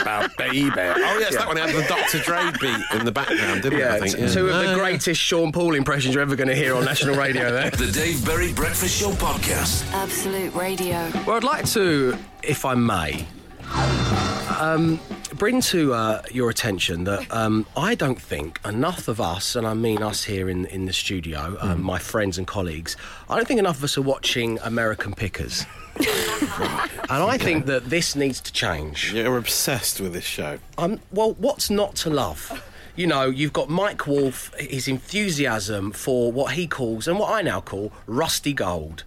[0.00, 0.70] about baby.
[0.76, 2.18] Oh yes, that one had the Dr.
[2.20, 4.02] Dre beat in the background, didn't Yeah, it?
[4.02, 4.28] I think.
[4.28, 6.84] t- two of Oh, the greatest Sean Paul impressions you're ever going to hear on
[6.84, 7.70] national radio there.
[7.70, 9.90] The Dave Berry Breakfast Show Podcast.
[9.92, 11.10] Absolute Radio.
[11.26, 13.26] Well, I'd like to, if I may,
[14.58, 14.98] um,
[15.40, 19.72] bring to uh, your attention that um, I don't think enough of us, and I
[19.72, 22.94] mean us here in, in the studio, um, my friends and colleagues,
[23.26, 25.64] I don't think enough of us are watching American Pickers.
[25.96, 26.06] and
[27.08, 29.14] I think that this needs to change.
[29.14, 30.58] You're obsessed with this show.
[30.76, 32.62] Um, well, what's not to love?
[33.00, 37.40] You know, you've got Mike Wolfe, his enthusiasm for what he calls, and what I
[37.40, 39.04] now call, rusty gold.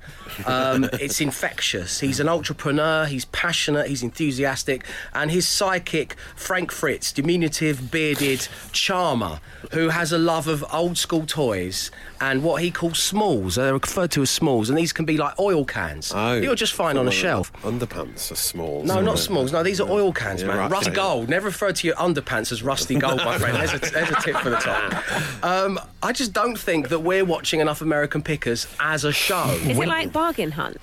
[0.47, 1.99] Um, it's infectious.
[1.99, 9.41] He's an entrepreneur, he's passionate, he's enthusiastic, and his sidekick, Frank Fritz, diminutive, bearded charmer,
[9.73, 11.91] who has a love of old school toys
[12.31, 13.55] and what he calls smalls.
[13.55, 16.13] They're referred to as smalls, and these can be like oil cans.
[16.15, 17.51] Oh, You'll just find on a shelf.
[17.63, 18.85] Underpants are smalls.
[18.87, 19.51] No, not smalls.
[19.51, 20.57] No, these are oil cans, Yeah, man.
[20.57, 20.95] right, Rust okay.
[20.95, 21.27] gold.
[21.27, 23.57] Never refer to your underpants as rusty gold, my friend.
[23.57, 25.43] There's a, there's a tip for the top.
[25.43, 29.49] Um, I just don't think that we're watching enough American Pickers as a show.
[29.63, 30.77] Is it like Bargain Hunt?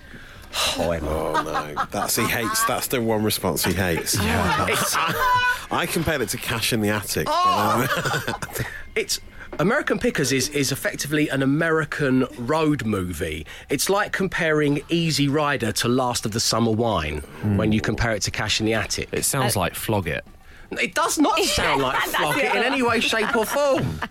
[0.79, 1.09] Oh, Emma.
[1.09, 2.65] Oh no, that's he hates.
[2.65, 4.17] That's the one response he hates.
[4.19, 4.97] It's,
[5.71, 7.29] I compared it to Cash in the Attic.
[7.31, 7.87] Oh!
[8.97, 9.21] it's
[9.59, 13.47] American Pickers is, is effectively an American road movie.
[13.69, 17.19] It's like comparing Easy Rider to Last of the Summer Wine
[17.57, 19.09] when you compare it to Cash in the Attic.
[19.13, 20.25] It sounds uh, like Flog It.
[20.73, 22.45] It does not sound like That's Flock it.
[22.45, 23.99] it in any way, shape, or form.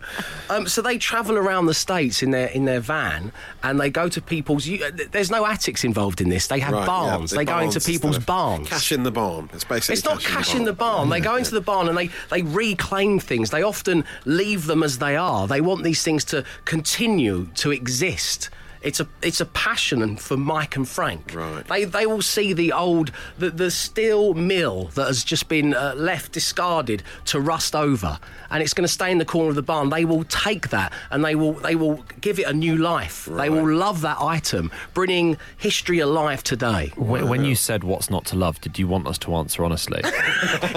[0.52, 4.10] Um, so they travel around the states in their in their van, and they go
[4.10, 4.66] to people's.
[4.66, 6.48] You, uh, there's no attics involved in this.
[6.48, 7.30] They have Right, yeah, barns.
[7.30, 8.68] the they go into people's instead of- barns.
[8.70, 9.48] Cash in the barn.
[9.54, 9.94] It's basically.
[9.94, 11.10] It's not cash in the barn.
[11.10, 13.52] They go into the barn and they, they reclaim things.
[13.52, 15.48] They often leave them as they are.
[15.48, 18.50] They want these things to continue to exist.
[18.82, 21.34] It's a it's a passion for Mike and Frank.
[21.36, 21.66] Right.
[21.68, 25.96] They they will see the old the, the steel mill that has just been uh,
[25.98, 29.62] left discarded to rust over, and it's going to stay in the corner of the
[29.62, 29.90] barn.
[29.90, 33.26] They will take that and they will they will give it a new life.
[33.26, 36.94] They will love that item, bringing history alive today.
[36.96, 40.02] When, when you said what's not to love, did you want us to answer honestly?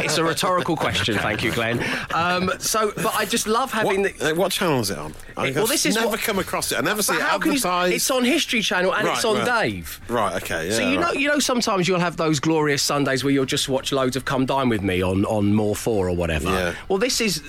[0.02, 1.82] It's a rhetorical question, thank you, Glenn.
[2.14, 4.32] Um, so, but I just love having What, the.
[4.32, 5.14] uh, what channel is it on?
[5.36, 6.78] I It- well, this is never what- come across it.
[6.78, 7.91] I never see But it how can you- advertised.
[7.94, 9.62] It's on History Channel and Right, it's on right.
[9.62, 10.00] Dave.
[10.08, 10.42] Right.
[10.42, 10.68] Okay.
[10.68, 10.74] Yeah.
[10.74, 13.92] So you know, you know, sometimes you'll have those glorious Sundays where you'll just watch
[13.92, 16.48] loads of "Come Dine with Me" on on More Four or whatever.
[16.48, 16.74] Yeah.
[16.88, 17.42] Well, this is.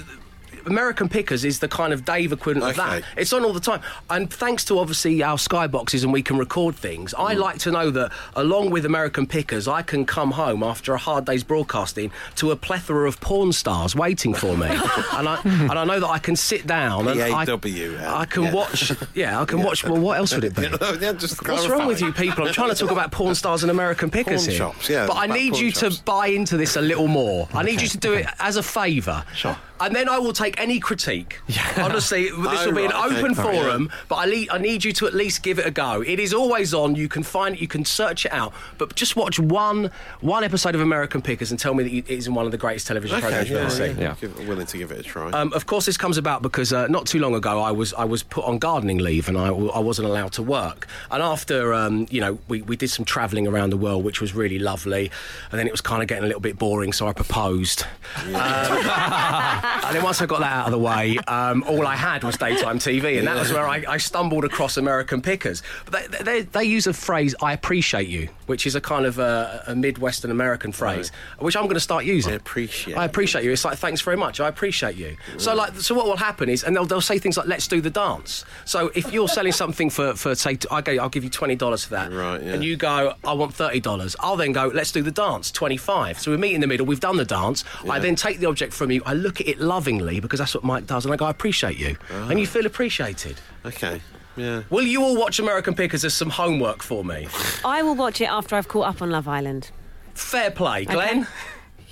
[0.65, 2.99] American Pickers is the kind of Dave equivalent of Okay.
[3.01, 3.03] that.
[3.17, 3.81] It's on all the time.
[4.09, 7.89] And thanks to obviously our skyboxes and we can record things, I like to know
[7.91, 12.51] that along with American Pickers, I can come home after a hard day's broadcasting to
[12.51, 14.67] a plethora of Pawn Stars waiting for me.
[15.13, 18.53] and, I, and I know that I can sit down and I, can Yeah.
[18.53, 18.91] watch.
[19.13, 19.83] Yeah, I can watch.
[19.83, 20.63] Well, what else would it be?
[21.01, 22.47] yeah, What's wrong with you people?
[22.47, 24.57] I'm trying to talk about Pawn Stars and American Pickers Porn here.
[24.57, 25.97] shops, yeah, But I need you shops.
[25.97, 27.47] to buy into this a little more.
[27.53, 29.23] I need you to do it as a favour.
[29.35, 29.57] Sure.
[29.83, 31.39] And then I will take any critique.
[31.77, 33.19] Honestly, this Oh, will be an right, okay.
[33.19, 35.65] open All right, forum, but I, le- I need you to at least give it
[35.65, 36.01] a go.
[36.01, 36.95] It is always on.
[36.95, 38.53] You can find it, you can search it out.
[38.77, 39.91] But just watch one
[40.21, 42.57] one episode of American Pickers and tell me that you- it is one of the
[42.57, 43.27] greatest television Okay.
[43.27, 43.97] programs you've Yeah, ever seen.
[43.99, 44.15] yeah.
[44.39, 44.47] Yeah.
[44.47, 45.31] Willing to give it a try.
[45.31, 48.05] Um, of course, this comes about because uh, not too long ago I was I
[48.05, 50.87] was put on gardening leave and I, w- I wasn't allowed to work.
[51.11, 54.33] And after um, you know we, we did some travelling around the world, which was
[54.33, 55.11] really lovely.
[55.51, 57.83] And then it was kind of getting a little bit boring, so I proposed.
[58.27, 58.33] Um,
[59.85, 62.37] and then once I got that out of the way, um, all I had was
[62.37, 65.63] daytime TV, and that was where I, I stumbled across American Pickers.
[65.89, 69.19] But they, they, they use a phrase "I appreciate you," which is a kind of
[69.19, 72.33] a, a Midwestern American phrase, which I'm going to start using.
[72.33, 73.51] I appreciate I appreciate you.
[73.51, 74.39] It's like thanks very much.
[74.39, 75.17] I appreciate you.
[75.37, 77.81] So like, so what will happen is, and they'll, they'll say things like, "Let's do
[77.81, 81.29] the dance." So if you're selling something for for say, I go, I'll give you
[81.29, 82.53] twenty dollars for that, Right, yeah.
[82.53, 84.15] and you go, I want thirty dollars.
[84.19, 86.19] I'll then go, let's do the dance, twenty five.
[86.19, 86.85] So we meet in the middle.
[86.85, 87.63] We've done the dance.
[87.89, 89.01] I then take the object from you.
[89.05, 91.77] I look at it lovingly because that's what Mike does, and I go, I appreciate
[91.77, 93.39] you, and you feel appreciated.
[93.65, 94.01] okay.
[94.35, 94.63] Yeah.
[94.71, 97.27] Will you all watch American Pickers as some homework for me?
[97.63, 99.69] I will watch it after I've caught up on Love Island.
[100.15, 101.27] Fair play, Glenn.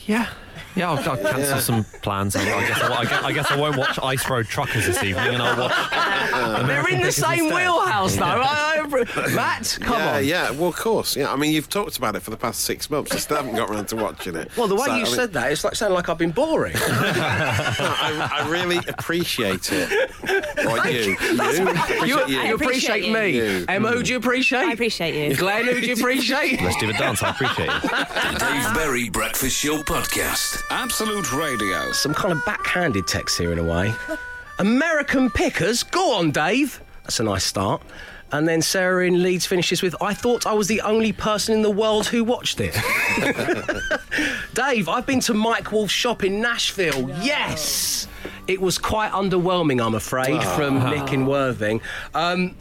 [0.07, 0.27] Yeah.
[0.75, 2.35] Yeah, I'll, I'll cancel some plans.
[2.35, 5.03] I, I, guess I, I, guess, I guess I won't watch Ice Road Truckers this
[5.03, 5.71] evening, and I'll watch.
[6.67, 8.23] They're in the same wheelhouse, though.
[8.25, 10.25] I, I, Matt, come yeah, on.
[10.25, 10.51] yeah.
[10.51, 11.15] Well, of course.
[11.15, 11.31] Yeah.
[11.31, 13.11] I mean, you've talked about it for the past six months.
[13.11, 14.49] I still haven't got around to watching it.
[14.57, 16.31] Well, the way So, you I mean, said that, it's like sounding like I've been
[16.31, 16.73] boring.
[16.77, 20.11] I, I really appreciate it.
[20.67, 21.17] Or you.
[21.31, 21.67] You.
[21.67, 22.41] Appreciate you, you.
[22.41, 23.13] you appreciate you.
[23.13, 23.27] me.
[23.29, 23.65] You.
[23.67, 24.59] Emma, who'd you appreciate?
[24.63, 25.35] I appreciate you.
[25.35, 26.61] Glenn, who'd you appreciate?
[26.61, 27.21] Let's do the dance.
[27.23, 27.81] I appreciate it.
[27.81, 30.61] The Dave Berry Breakfast Show Podcast.
[30.69, 31.91] Absolute Radio.
[31.91, 33.93] Some kind of backhanded text here in a way.
[34.59, 35.83] American Pickers?
[35.83, 36.81] Go on, Dave.
[37.03, 37.81] That's a nice start.
[38.33, 41.61] And then Sarah in Leeds finishes with, I thought I was the only person in
[41.61, 42.73] the world who watched it.
[44.53, 47.09] Dave, I've been to Mike Wolfe's shop in Nashville.
[47.21, 48.07] Yes!
[48.51, 51.79] It was quite underwhelming, I'm afraid, from Nick in Worthing.
[52.13, 52.53] Um,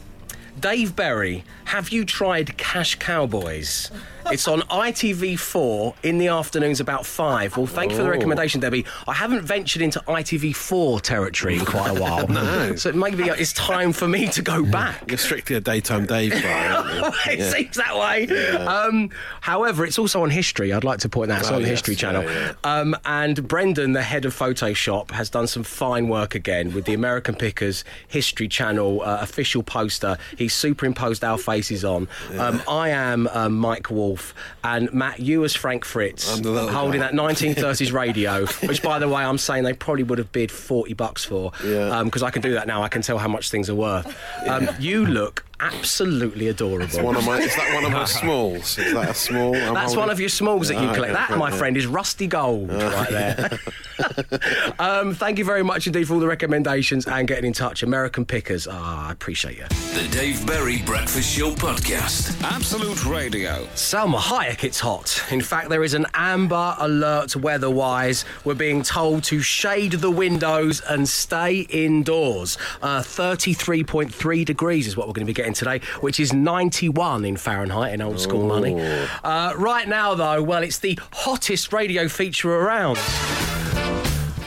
[0.57, 3.91] Dave Berry, have you tried Cash Cowboys?
[4.27, 7.57] It's on ITV4 in the afternoons about five.
[7.57, 8.85] Well, thank you for the recommendation, Debbie.
[9.07, 12.27] I haven't ventured into ITV4 territory in quite a while.
[12.31, 12.75] No.
[12.75, 15.03] So maybe it's time for me to go back.
[15.09, 17.49] You're strictly a daytime Dave guy, it Yeah.
[17.49, 18.27] seems that way.
[18.57, 19.09] Um,
[19.41, 20.71] however, it's also on History.
[20.71, 21.41] I'd like to point that out.
[21.41, 22.23] It's Oh, on the yes, History Channel.
[22.23, 22.53] yeah.
[22.63, 26.93] Um, and Brendan, the head of Photoshop, has done some fine work again with the
[26.93, 30.17] American Pickers History Channel uh, official poster.
[30.37, 32.07] He's superimposed our faces on.
[32.37, 36.69] Um, I am um, Mike Wolfe, and Matt, you as Frank Fritz, I'm the little
[36.69, 37.11] holding guy.
[37.11, 40.93] that 1930s radio, which, by the way, I'm saying they probably would have bid 40
[40.95, 41.51] bucks for.
[41.63, 42.03] Yeah.
[42.03, 42.83] Because I can do that now.
[42.83, 44.13] I can tell how much things are worth.
[44.47, 46.85] Um, you look absolutely adorable.
[46.85, 48.77] It's one of my, is that one of my smalls?
[48.77, 49.55] Is that a small?
[49.55, 51.13] I'm That's holding- one of your smalls that you Ah, collect.
[51.13, 53.59] okay, That, my friend, is rusty gold right there.
[54.79, 57.83] um, thank you very much indeed for all the recommendations and getting in touch.
[57.83, 58.67] American Pickers.
[58.69, 59.65] Ah, I appreciate you.
[59.93, 62.41] The Dave Berry Breakfast Show Podcast.
[62.43, 63.65] Absolute Radio.
[63.75, 65.23] Salma Hayek, it's hot.
[65.31, 68.25] In fact, there is an amber alert weather-wise.
[68.43, 72.57] We're being told to shade the windows and stay indoors.
[72.81, 77.37] Uh, 33.3 degrees is what we're going to be getting today, which is 91 in
[77.37, 78.79] Fahrenheit in old school money.
[79.23, 82.97] Uh, right now, though, well, it's the hottest radio feature around.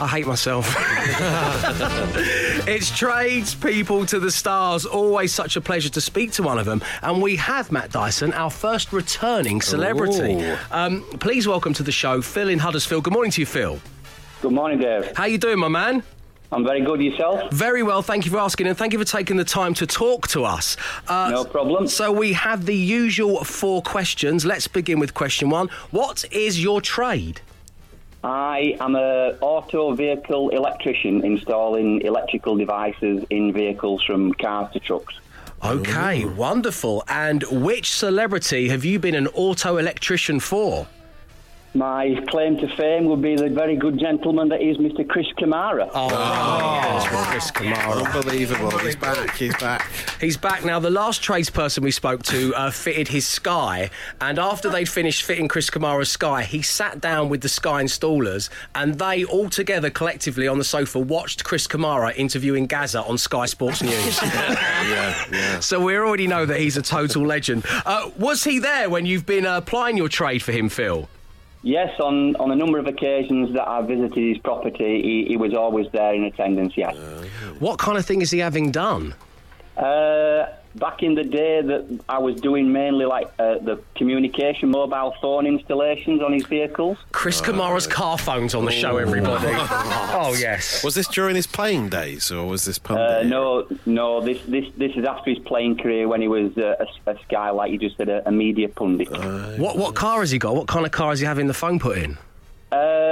[0.01, 0.75] I hate myself.
[2.69, 4.85] it's trades people to the stars.
[4.85, 6.83] Always such a pleasure to speak to one of them.
[7.03, 10.45] And we have Matt Dyson, our first returning celebrity.
[10.73, 13.05] Um, please welcome to the show, Phil in Huddersfield.
[13.05, 13.79] Good morning to you, Phil.
[14.43, 15.17] Good morning, Dave.
[15.17, 16.03] How you doing, my man?
[16.55, 17.03] I'm very good.
[17.03, 17.53] Yourself?
[17.53, 20.29] Very well, thank you for asking, and thank you for taking the time to talk
[20.29, 20.77] to us.
[21.09, 21.89] Uh, No problem.
[21.89, 24.45] So we have the usual four questions.
[24.45, 25.69] Let's begin with question one.
[25.91, 27.41] What is your trade?
[28.23, 35.15] I am a auto vehicle electrician installing electrical devices in vehicles from cars to trucks.
[35.65, 37.03] Okay, wonderful.
[37.09, 40.87] And which celebrity have you been an auto electrician for?
[41.77, 45.09] My claim to fame would be the very good gentleman that is Mr.
[45.09, 45.91] Chris Kamara.
[45.93, 48.15] Oh, yes, with Chris Kamara.
[48.15, 48.79] Unbelievable.
[48.79, 49.37] He's back.
[49.37, 49.91] He's back.
[50.21, 50.79] He's back now.
[50.79, 55.49] The last tradesperson we spoke to uh, fitted his Sky, and after they'd finished fitting
[55.49, 60.47] Chris Kamara's Sky, he sat down with the Sky installers, and they all together collectively
[60.47, 64.21] on the sofa watched Chris Kamara interviewing Gazza on Sky Sports News.
[64.85, 65.61] Yeah, yeah.
[65.61, 67.65] so we already know that he's a total legend.
[67.87, 71.09] Uh, was he there when you've been uh, applying your trade for him, Phil?
[71.65, 75.55] Yes, on, on a number of occasions that I visited his property, he, he was
[75.55, 76.95] always there in attendance, yes.
[77.59, 79.15] What kind of thing is he having done?
[79.77, 85.15] Uh, back in the day that I was doing mainly like uh, the communication mobile
[85.21, 86.99] phone installations on his vehicles.
[87.13, 89.49] Chris Kamara's car phones on the show, everybody.
[89.53, 90.85] oh, yes.
[90.85, 93.09] Was this during his playing days, or was this pundit?
[93.09, 96.85] Uh, no, no, this, this this is after his playing career when he was uh,
[97.07, 99.11] a, a Sky, like you just said, a, a media pundit.
[99.59, 100.55] What, what car has he got?
[100.55, 102.19] What kind of car is he having the phone put in?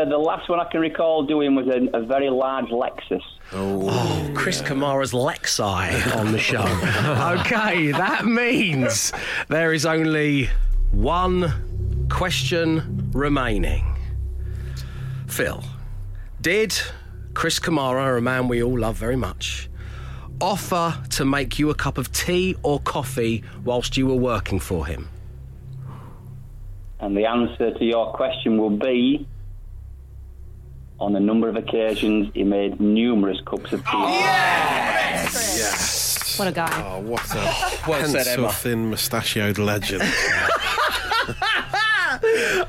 [0.03, 3.23] Uh, the last one I can recall doing was a, a very large Lexus.
[3.53, 6.65] Oh, Chris Kamara's Lexi on the show.
[7.41, 9.13] okay, that means
[9.49, 10.51] there is only
[10.91, 13.95] one question remaining.
[15.29, 15.63] Phil,
[16.41, 16.77] did
[17.35, 19.71] Chris Kamara, a man we all love very much,
[20.41, 24.85] offer to make you a cup of tea or coffee whilst you were working for
[24.85, 25.09] him?
[26.99, 29.29] And the answer to your question will be
[31.01, 33.99] on a number of occasions, he made numerous cups of tea.
[35.57, 36.39] Yes.
[36.39, 36.71] What a guy.
[36.87, 37.35] Oh, what a
[37.89, 38.53] Well said, pencil Emma.
[38.53, 40.03] thin mustachioed legend.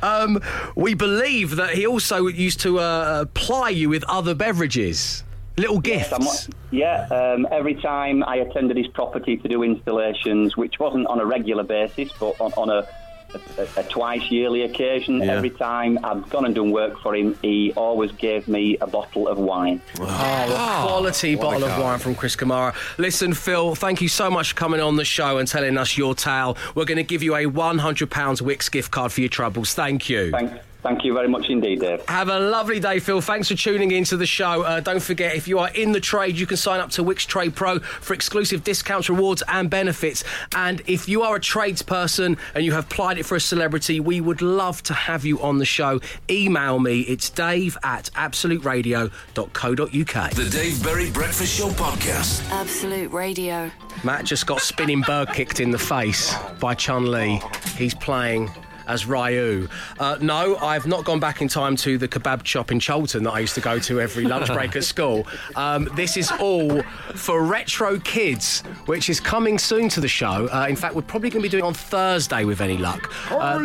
[0.01, 0.39] Um,
[0.75, 5.23] we believe that he also used to uh, ply you with other beverages,
[5.57, 6.09] little gifts.
[6.09, 11.19] Somewhat- yeah, um, every time I attended his property to do installations, which wasn't on
[11.19, 12.87] a regular basis, but on, on a,
[13.35, 15.33] a, a twice yearly occasion, Yeah.
[15.35, 19.27] every time I've gone and done work for him, he always gave me a bottle
[19.27, 19.81] of wine.
[19.99, 22.75] Oh, ah, a quality bottle of wine from Chris Kamara.
[22.97, 26.15] Listen, Phil, thank you so much for coming on the show and telling us your
[26.15, 26.57] tale.
[26.75, 28.07] We're going to give you a £100
[28.41, 29.73] Wickes gift card for your troubles.
[29.73, 30.31] Thank you.
[30.31, 30.51] Thank,
[30.83, 32.05] thank you very much indeed, Dave.
[32.07, 33.21] Have a lovely day, Phil.
[33.21, 34.63] Thanks for tuning into the show.
[34.63, 37.25] Uh, don't forget, if you are in the trade, you can sign up to Wickes
[37.25, 40.23] Trade Pro for exclusive discounts, rewards, and benefits.
[40.55, 44.21] And if you are a tradesperson and you have plied it for a celebrity, we
[44.21, 45.99] would love to have you on the show.
[46.29, 47.01] Email me.
[47.01, 50.31] It's dave at absoluteradio.co.uk.
[50.31, 52.49] The Dave Berry Breakfast Show Podcast.
[52.51, 53.71] Absolute Radio.
[54.03, 57.41] Matt just got spinning bird kicked in the face by Chun Li.
[57.77, 58.49] He's playing
[58.87, 59.67] as Ryu.
[59.99, 63.31] Uh, no, I've not gone back in time to the kebab shop in Chorlton that
[63.31, 65.27] I used to go to every lunch break at school.
[65.55, 66.81] Um, this is all
[67.15, 70.47] for Retro Kids, which is coming soon to the show.
[70.51, 73.11] Uh, in fact, we're probably going to be doing it on Thursday with any luck.
[73.31, 73.59] Uh,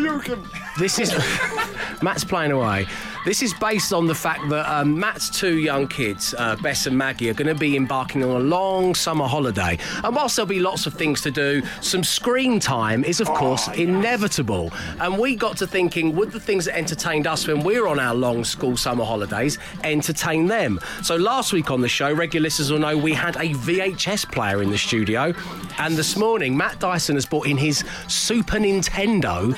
[0.78, 1.12] this is
[2.02, 2.86] Matt's playing away.
[3.28, 6.96] This is based on the fact that um, Matt's two young kids, uh, Bess and
[6.96, 9.78] Maggie, are going to be embarking on a long summer holiday.
[10.02, 13.68] And whilst there'll be lots of things to do, some screen time is, of course,
[13.68, 14.72] inevitable.
[14.98, 18.00] And we got to thinking, would the things that entertained us when we were on
[18.00, 20.80] our long school summer holidays entertain them?
[21.02, 24.62] So last week on the show, regular listeners will know we had a VHS player
[24.62, 25.34] in the studio.
[25.76, 29.54] And this morning, Matt Dyson has brought in his Super Nintendo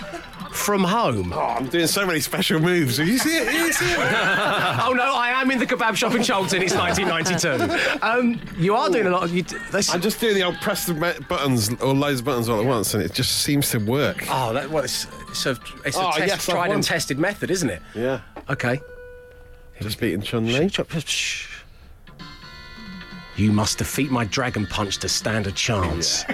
[0.53, 1.33] from home.
[1.33, 2.99] Oh, I'm doing so many special moves.
[2.99, 3.53] You see it?
[3.53, 3.99] You see it?
[4.01, 6.63] oh no, I am in the kebab shop in Chorlton.
[6.63, 7.99] It's 1992.
[8.05, 9.35] Um, you are doing a lot of.
[9.35, 10.95] You, this, I'm just doing the old press the
[11.29, 14.25] buttons or loads of buttons all at once, and it just seems to work.
[14.31, 17.51] oh, that, well, it's, it's a, it's a Oh, test, yes, tried and tested method,
[17.51, 17.83] isn't it?
[17.95, 18.21] Yeah.
[18.49, 18.81] Okay.
[19.81, 20.71] Just beating Chun Li.
[23.37, 26.25] You must defeat my dragon punch to stand a chance.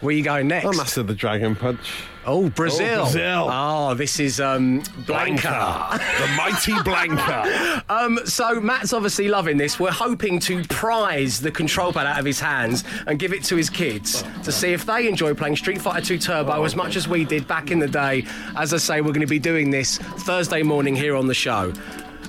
[0.00, 0.66] Where are you going next?
[0.66, 2.04] I mastered the Dragon Punch.
[2.26, 3.00] Oh, Brazil.
[3.00, 3.48] Oh, Brazil.
[3.50, 5.98] Oh, this is um, Blanka.
[6.18, 7.82] the mighty Blanka.
[7.90, 9.78] Um, so Matt's obviously loving this.
[9.78, 13.56] We're hoping to prize the control pad out of his hands and give it to
[13.56, 17.06] his kids to see if they enjoy playing Street Fighter 2 Turbo as much as
[17.06, 18.24] we did back in the day.
[18.56, 21.72] As I say, we're going to be doing this Thursday morning here on the show.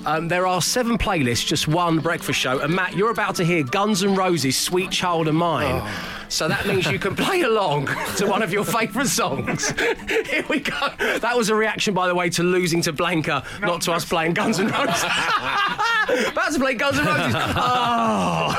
[0.06, 2.60] Um, there are seven playlists, just one breakfast show.
[2.60, 5.82] And Matt, you're about to hear Guns N' Roses' "Sweet Child of Mine."
[6.28, 9.70] So that means you can play along to one of your favourite songs.
[10.08, 10.88] Here we go.
[10.98, 14.34] That was a reaction, by the way, to losing to Blanka, not to us playing
[14.34, 15.02] Guns N' Roses.
[16.28, 17.34] about to play Guns N' Roses.
[17.58, 18.54] Oh.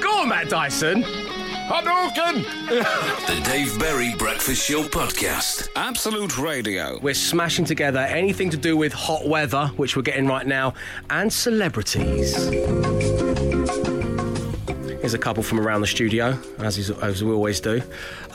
[0.00, 1.02] go on, Matt Dyson.
[1.66, 2.44] Hadouken!
[3.26, 5.68] The Dave Berry Breakfast Show Podcast.
[5.74, 6.98] Absolute Radio.
[7.00, 10.74] We're smashing together anything to do with hot weather, which we're getting right now,
[11.08, 12.36] and celebrities.
[15.00, 17.80] Here's a couple from around the studio, as, is, as we always do.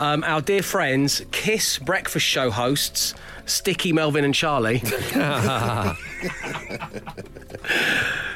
[0.00, 3.14] Um, our dear friends, Kiss breakfast show hosts,
[3.46, 4.80] Sticky, Melvin, and Charlie.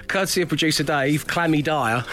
[0.06, 2.04] Courtesy of producer Dave, Clammy Dyer.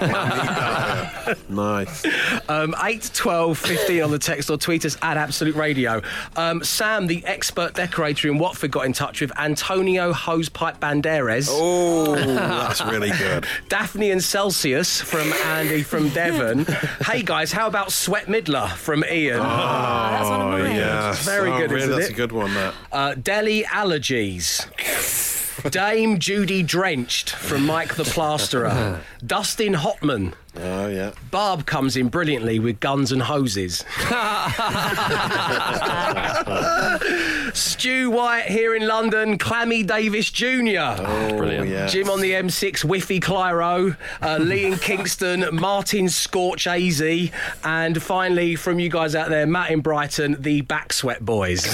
[1.48, 2.04] Nice.
[2.48, 6.00] Um, 8, 12, 15 on the text or tweet us at Absolute Radio.
[6.36, 11.48] Um, Sam, the expert decorator in Watford, got in touch with Antonio Hosepipe Banderas.
[11.50, 13.46] Oh, that's really good.
[13.68, 16.64] Daphne and Celsius from Andy from Devon.
[17.04, 19.38] hey guys, how about Sweat Midler from Ian?
[19.40, 20.76] that's one of Oh, mine.
[20.76, 21.12] yeah.
[21.20, 22.12] Very oh, good, Really, isn't that's it?
[22.12, 22.74] a good one, that.
[22.90, 24.66] Uh, Delhi Allergies.
[25.70, 29.00] Dame Judy Drenched from Mike the Plasterer.
[29.26, 30.34] Dustin Hotman.
[30.56, 31.12] Oh, yeah.
[31.30, 33.84] Barb comes in brilliantly with guns and hoses.
[37.54, 40.96] Stu White here in London, Clammy Davis Jr.
[40.98, 41.68] Oh, Brilliant.
[41.68, 41.86] Yeah.
[41.86, 47.00] Jim on the M6, Whiffy Clyro, uh, Lee in Kingston, Martin Scorch AZ,
[47.62, 51.66] and finally from you guys out there, Matt in Brighton, the Back Sweat Boys.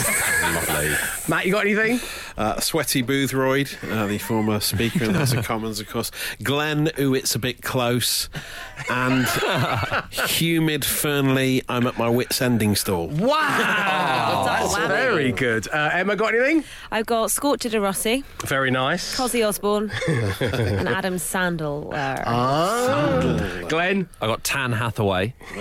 [0.43, 0.95] Lovely.
[1.28, 2.01] Matt, you got anything?
[2.37, 6.11] Uh, Sweaty Boothroyd, uh, the former Speaker in the House of Commons, of course.
[6.43, 8.28] Glenn, ooh, it's a bit close.
[8.91, 9.26] And
[10.11, 13.09] Humid Fearnley, I'm at my wit's ending stall.
[13.09, 14.45] Wow!
[14.47, 14.89] That's Wow.
[14.89, 15.66] very good.
[15.68, 16.64] Uh, Emma, got anything?
[16.91, 19.16] I've got Scorcher de Rossi, Very nice.
[19.16, 21.91] Cosy Osborne, and Adam Sandler.
[22.26, 23.62] Ah.
[23.68, 24.09] Glenn?
[24.20, 25.34] I got Tan Hathaway.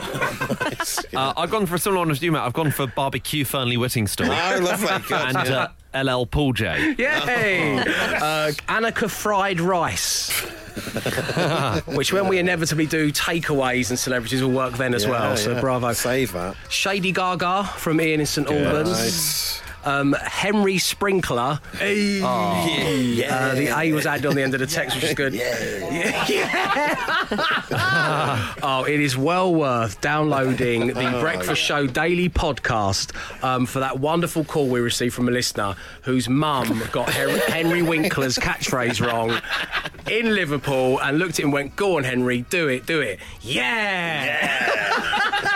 [1.16, 2.44] uh, I've gone for a similar one as you, Matt.
[2.44, 4.28] I've gone for barbecue Fearnley Whittingstall.
[4.30, 4.88] Oh, lovely.
[5.08, 5.22] Good.
[5.36, 6.96] and uh, LL Pool J.
[6.98, 7.78] Yay!
[7.80, 10.32] uh, Anneka Fried Rice.
[11.88, 15.38] Which, when we inevitably do takeaways and celebrities, will work then as Yeah, well.
[15.38, 15.62] So, yeah.
[15.62, 15.94] bravo.
[15.94, 16.56] Save that.
[16.70, 18.90] Shady Gaga from Ian in St Albans.
[18.92, 19.62] Nice.
[19.86, 21.60] Um, Henry Sprinkler.
[21.78, 22.22] Hey.
[22.24, 25.34] Uh, the A was added on the end of the text, which is good.
[25.34, 26.26] Yeah.
[26.36, 26.96] Yeah.
[28.64, 33.14] oh, it is well worth downloading the Breakfast Show daily podcast
[33.44, 37.82] um, for that wonderful call we received from a listener whose mum got Her- Henry
[37.82, 39.40] Winkler's catchphrase wrong
[40.10, 43.20] in Liverpool and looked at it and went, Go on, Henry, do it, do it.
[43.42, 45.52] Yeah.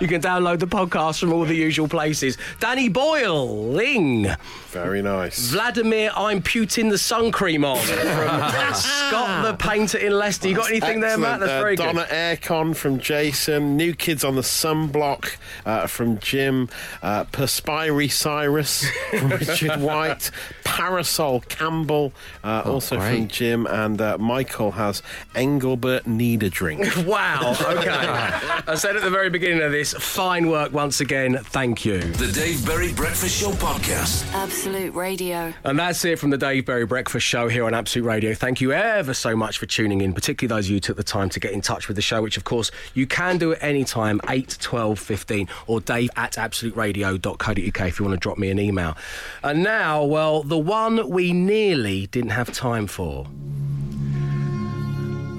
[0.00, 2.36] You can download the podcast from all the usual places.
[2.60, 4.26] Danny Boyling.
[4.68, 5.50] Very nice.
[5.50, 10.48] Vladimir, I'm puting the sun cream on from Scott the painter in Leicester.
[10.48, 11.40] You got anything there, Matt?
[11.40, 11.40] Excellent.
[11.40, 12.10] That's Uh, very Donna good.
[12.10, 13.76] Aircon from Jason.
[13.76, 16.68] New Kids on the Sunblock uh, from Jim.
[17.02, 20.30] Uh, Perspire Cyrus from Richard White.
[20.64, 22.12] Parasol Campbell
[22.44, 23.28] uh, also from.
[23.28, 23.66] Jim.
[23.66, 25.02] And uh, Michael has
[25.34, 26.84] Engelbert Need a Drink.
[27.06, 27.54] Wow.
[27.60, 27.88] Okay.
[27.90, 31.38] I said at the very beginning of this, fine work once again.
[31.42, 32.00] Thank you.
[32.00, 34.32] The Dave Berry Breakfast Show Podcast.
[34.32, 35.52] Absolute Radio.
[35.64, 38.34] And that's it from the Dave Berry Breakfast Show here on Absolute Radio.
[38.34, 41.04] Thank you ever so much for tuning in, particularly those of you who took the
[41.04, 43.62] time to get in touch with the show, which of course you can do at
[43.62, 48.50] any time, 8, 12, 15, or dave at absoluteradio.co.uk if you want to drop me
[48.50, 48.96] an email.
[49.42, 53.26] And now, well, the one we nearly didn't have time for.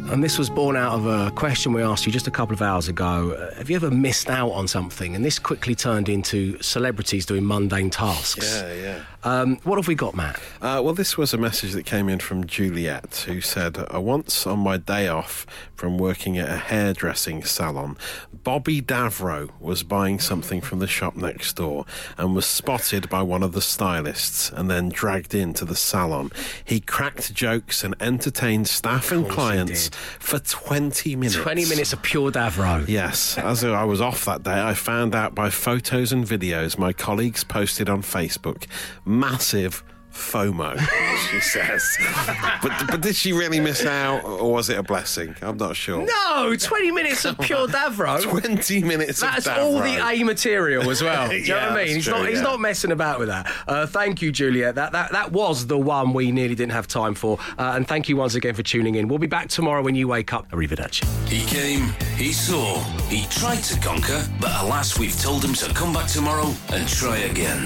[0.09, 2.61] And this was born out of a question we asked you just a couple of
[2.61, 3.31] hours ago.
[3.31, 5.15] Uh, have you ever missed out on something?
[5.15, 8.61] And this quickly turned into celebrities doing mundane tasks.
[8.61, 9.03] Yeah, yeah.
[9.23, 10.37] Um, what have we got, Matt?
[10.61, 14.47] Uh, well, this was a message that came in from Juliet, who said, uh, Once
[14.47, 15.45] on my day off
[15.75, 17.97] from working at a hairdressing salon,
[18.31, 21.85] Bobby Davro was buying something from the shop next door
[22.17, 26.31] and was spotted by one of the stylists and then dragged into the salon.
[26.63, 29.89] He cracked jokes and entertained staff and clients.
[30.19, 31.35] For 20 minutes.
[31.35, 32.87] 20 minutes of pure Davro.
[32.87, 36.93] Yes, as I was off that day, I found out by photos and videos my
[36.93, 38.65] colleagues posted on Facebook.
[39.05, 39.83] Massive
[40.17, 40.77] FOMO,
[41.29, 41.83] she says.
[42.61, 45.35] but, but did she really miss out, or was it a blessing?
[45.41, 46.05] I'm not sure.
[46.05, 48.21] No, 20 minutes of pure Davro.
[48.21, 49.41] 20 minutes of pure.
[49.41, 51.29] That's all the A material as well.
[51.29, 51.95] Do you know what I mean?
[51.95, 52.29] He's true, not.
[52.29, 53.51] He's not messing about with that.
[53.67, 54.75] Uh, thank you, Juliet.
[54.75, 57.37] That, that that was the one we nearly didn't have time for.
[57.57, 59.07] Uh, and thank you once again for tuning in.
[59.07, 60.49] We'll be back tomorrow when you wake up.
[60.51, 61.03] Arrivederci.
[61.27, 65.93] He came, he saw, he tried to conquer, but alas, we've told him to come
[65.93, 67.65] back tomorrow and try again.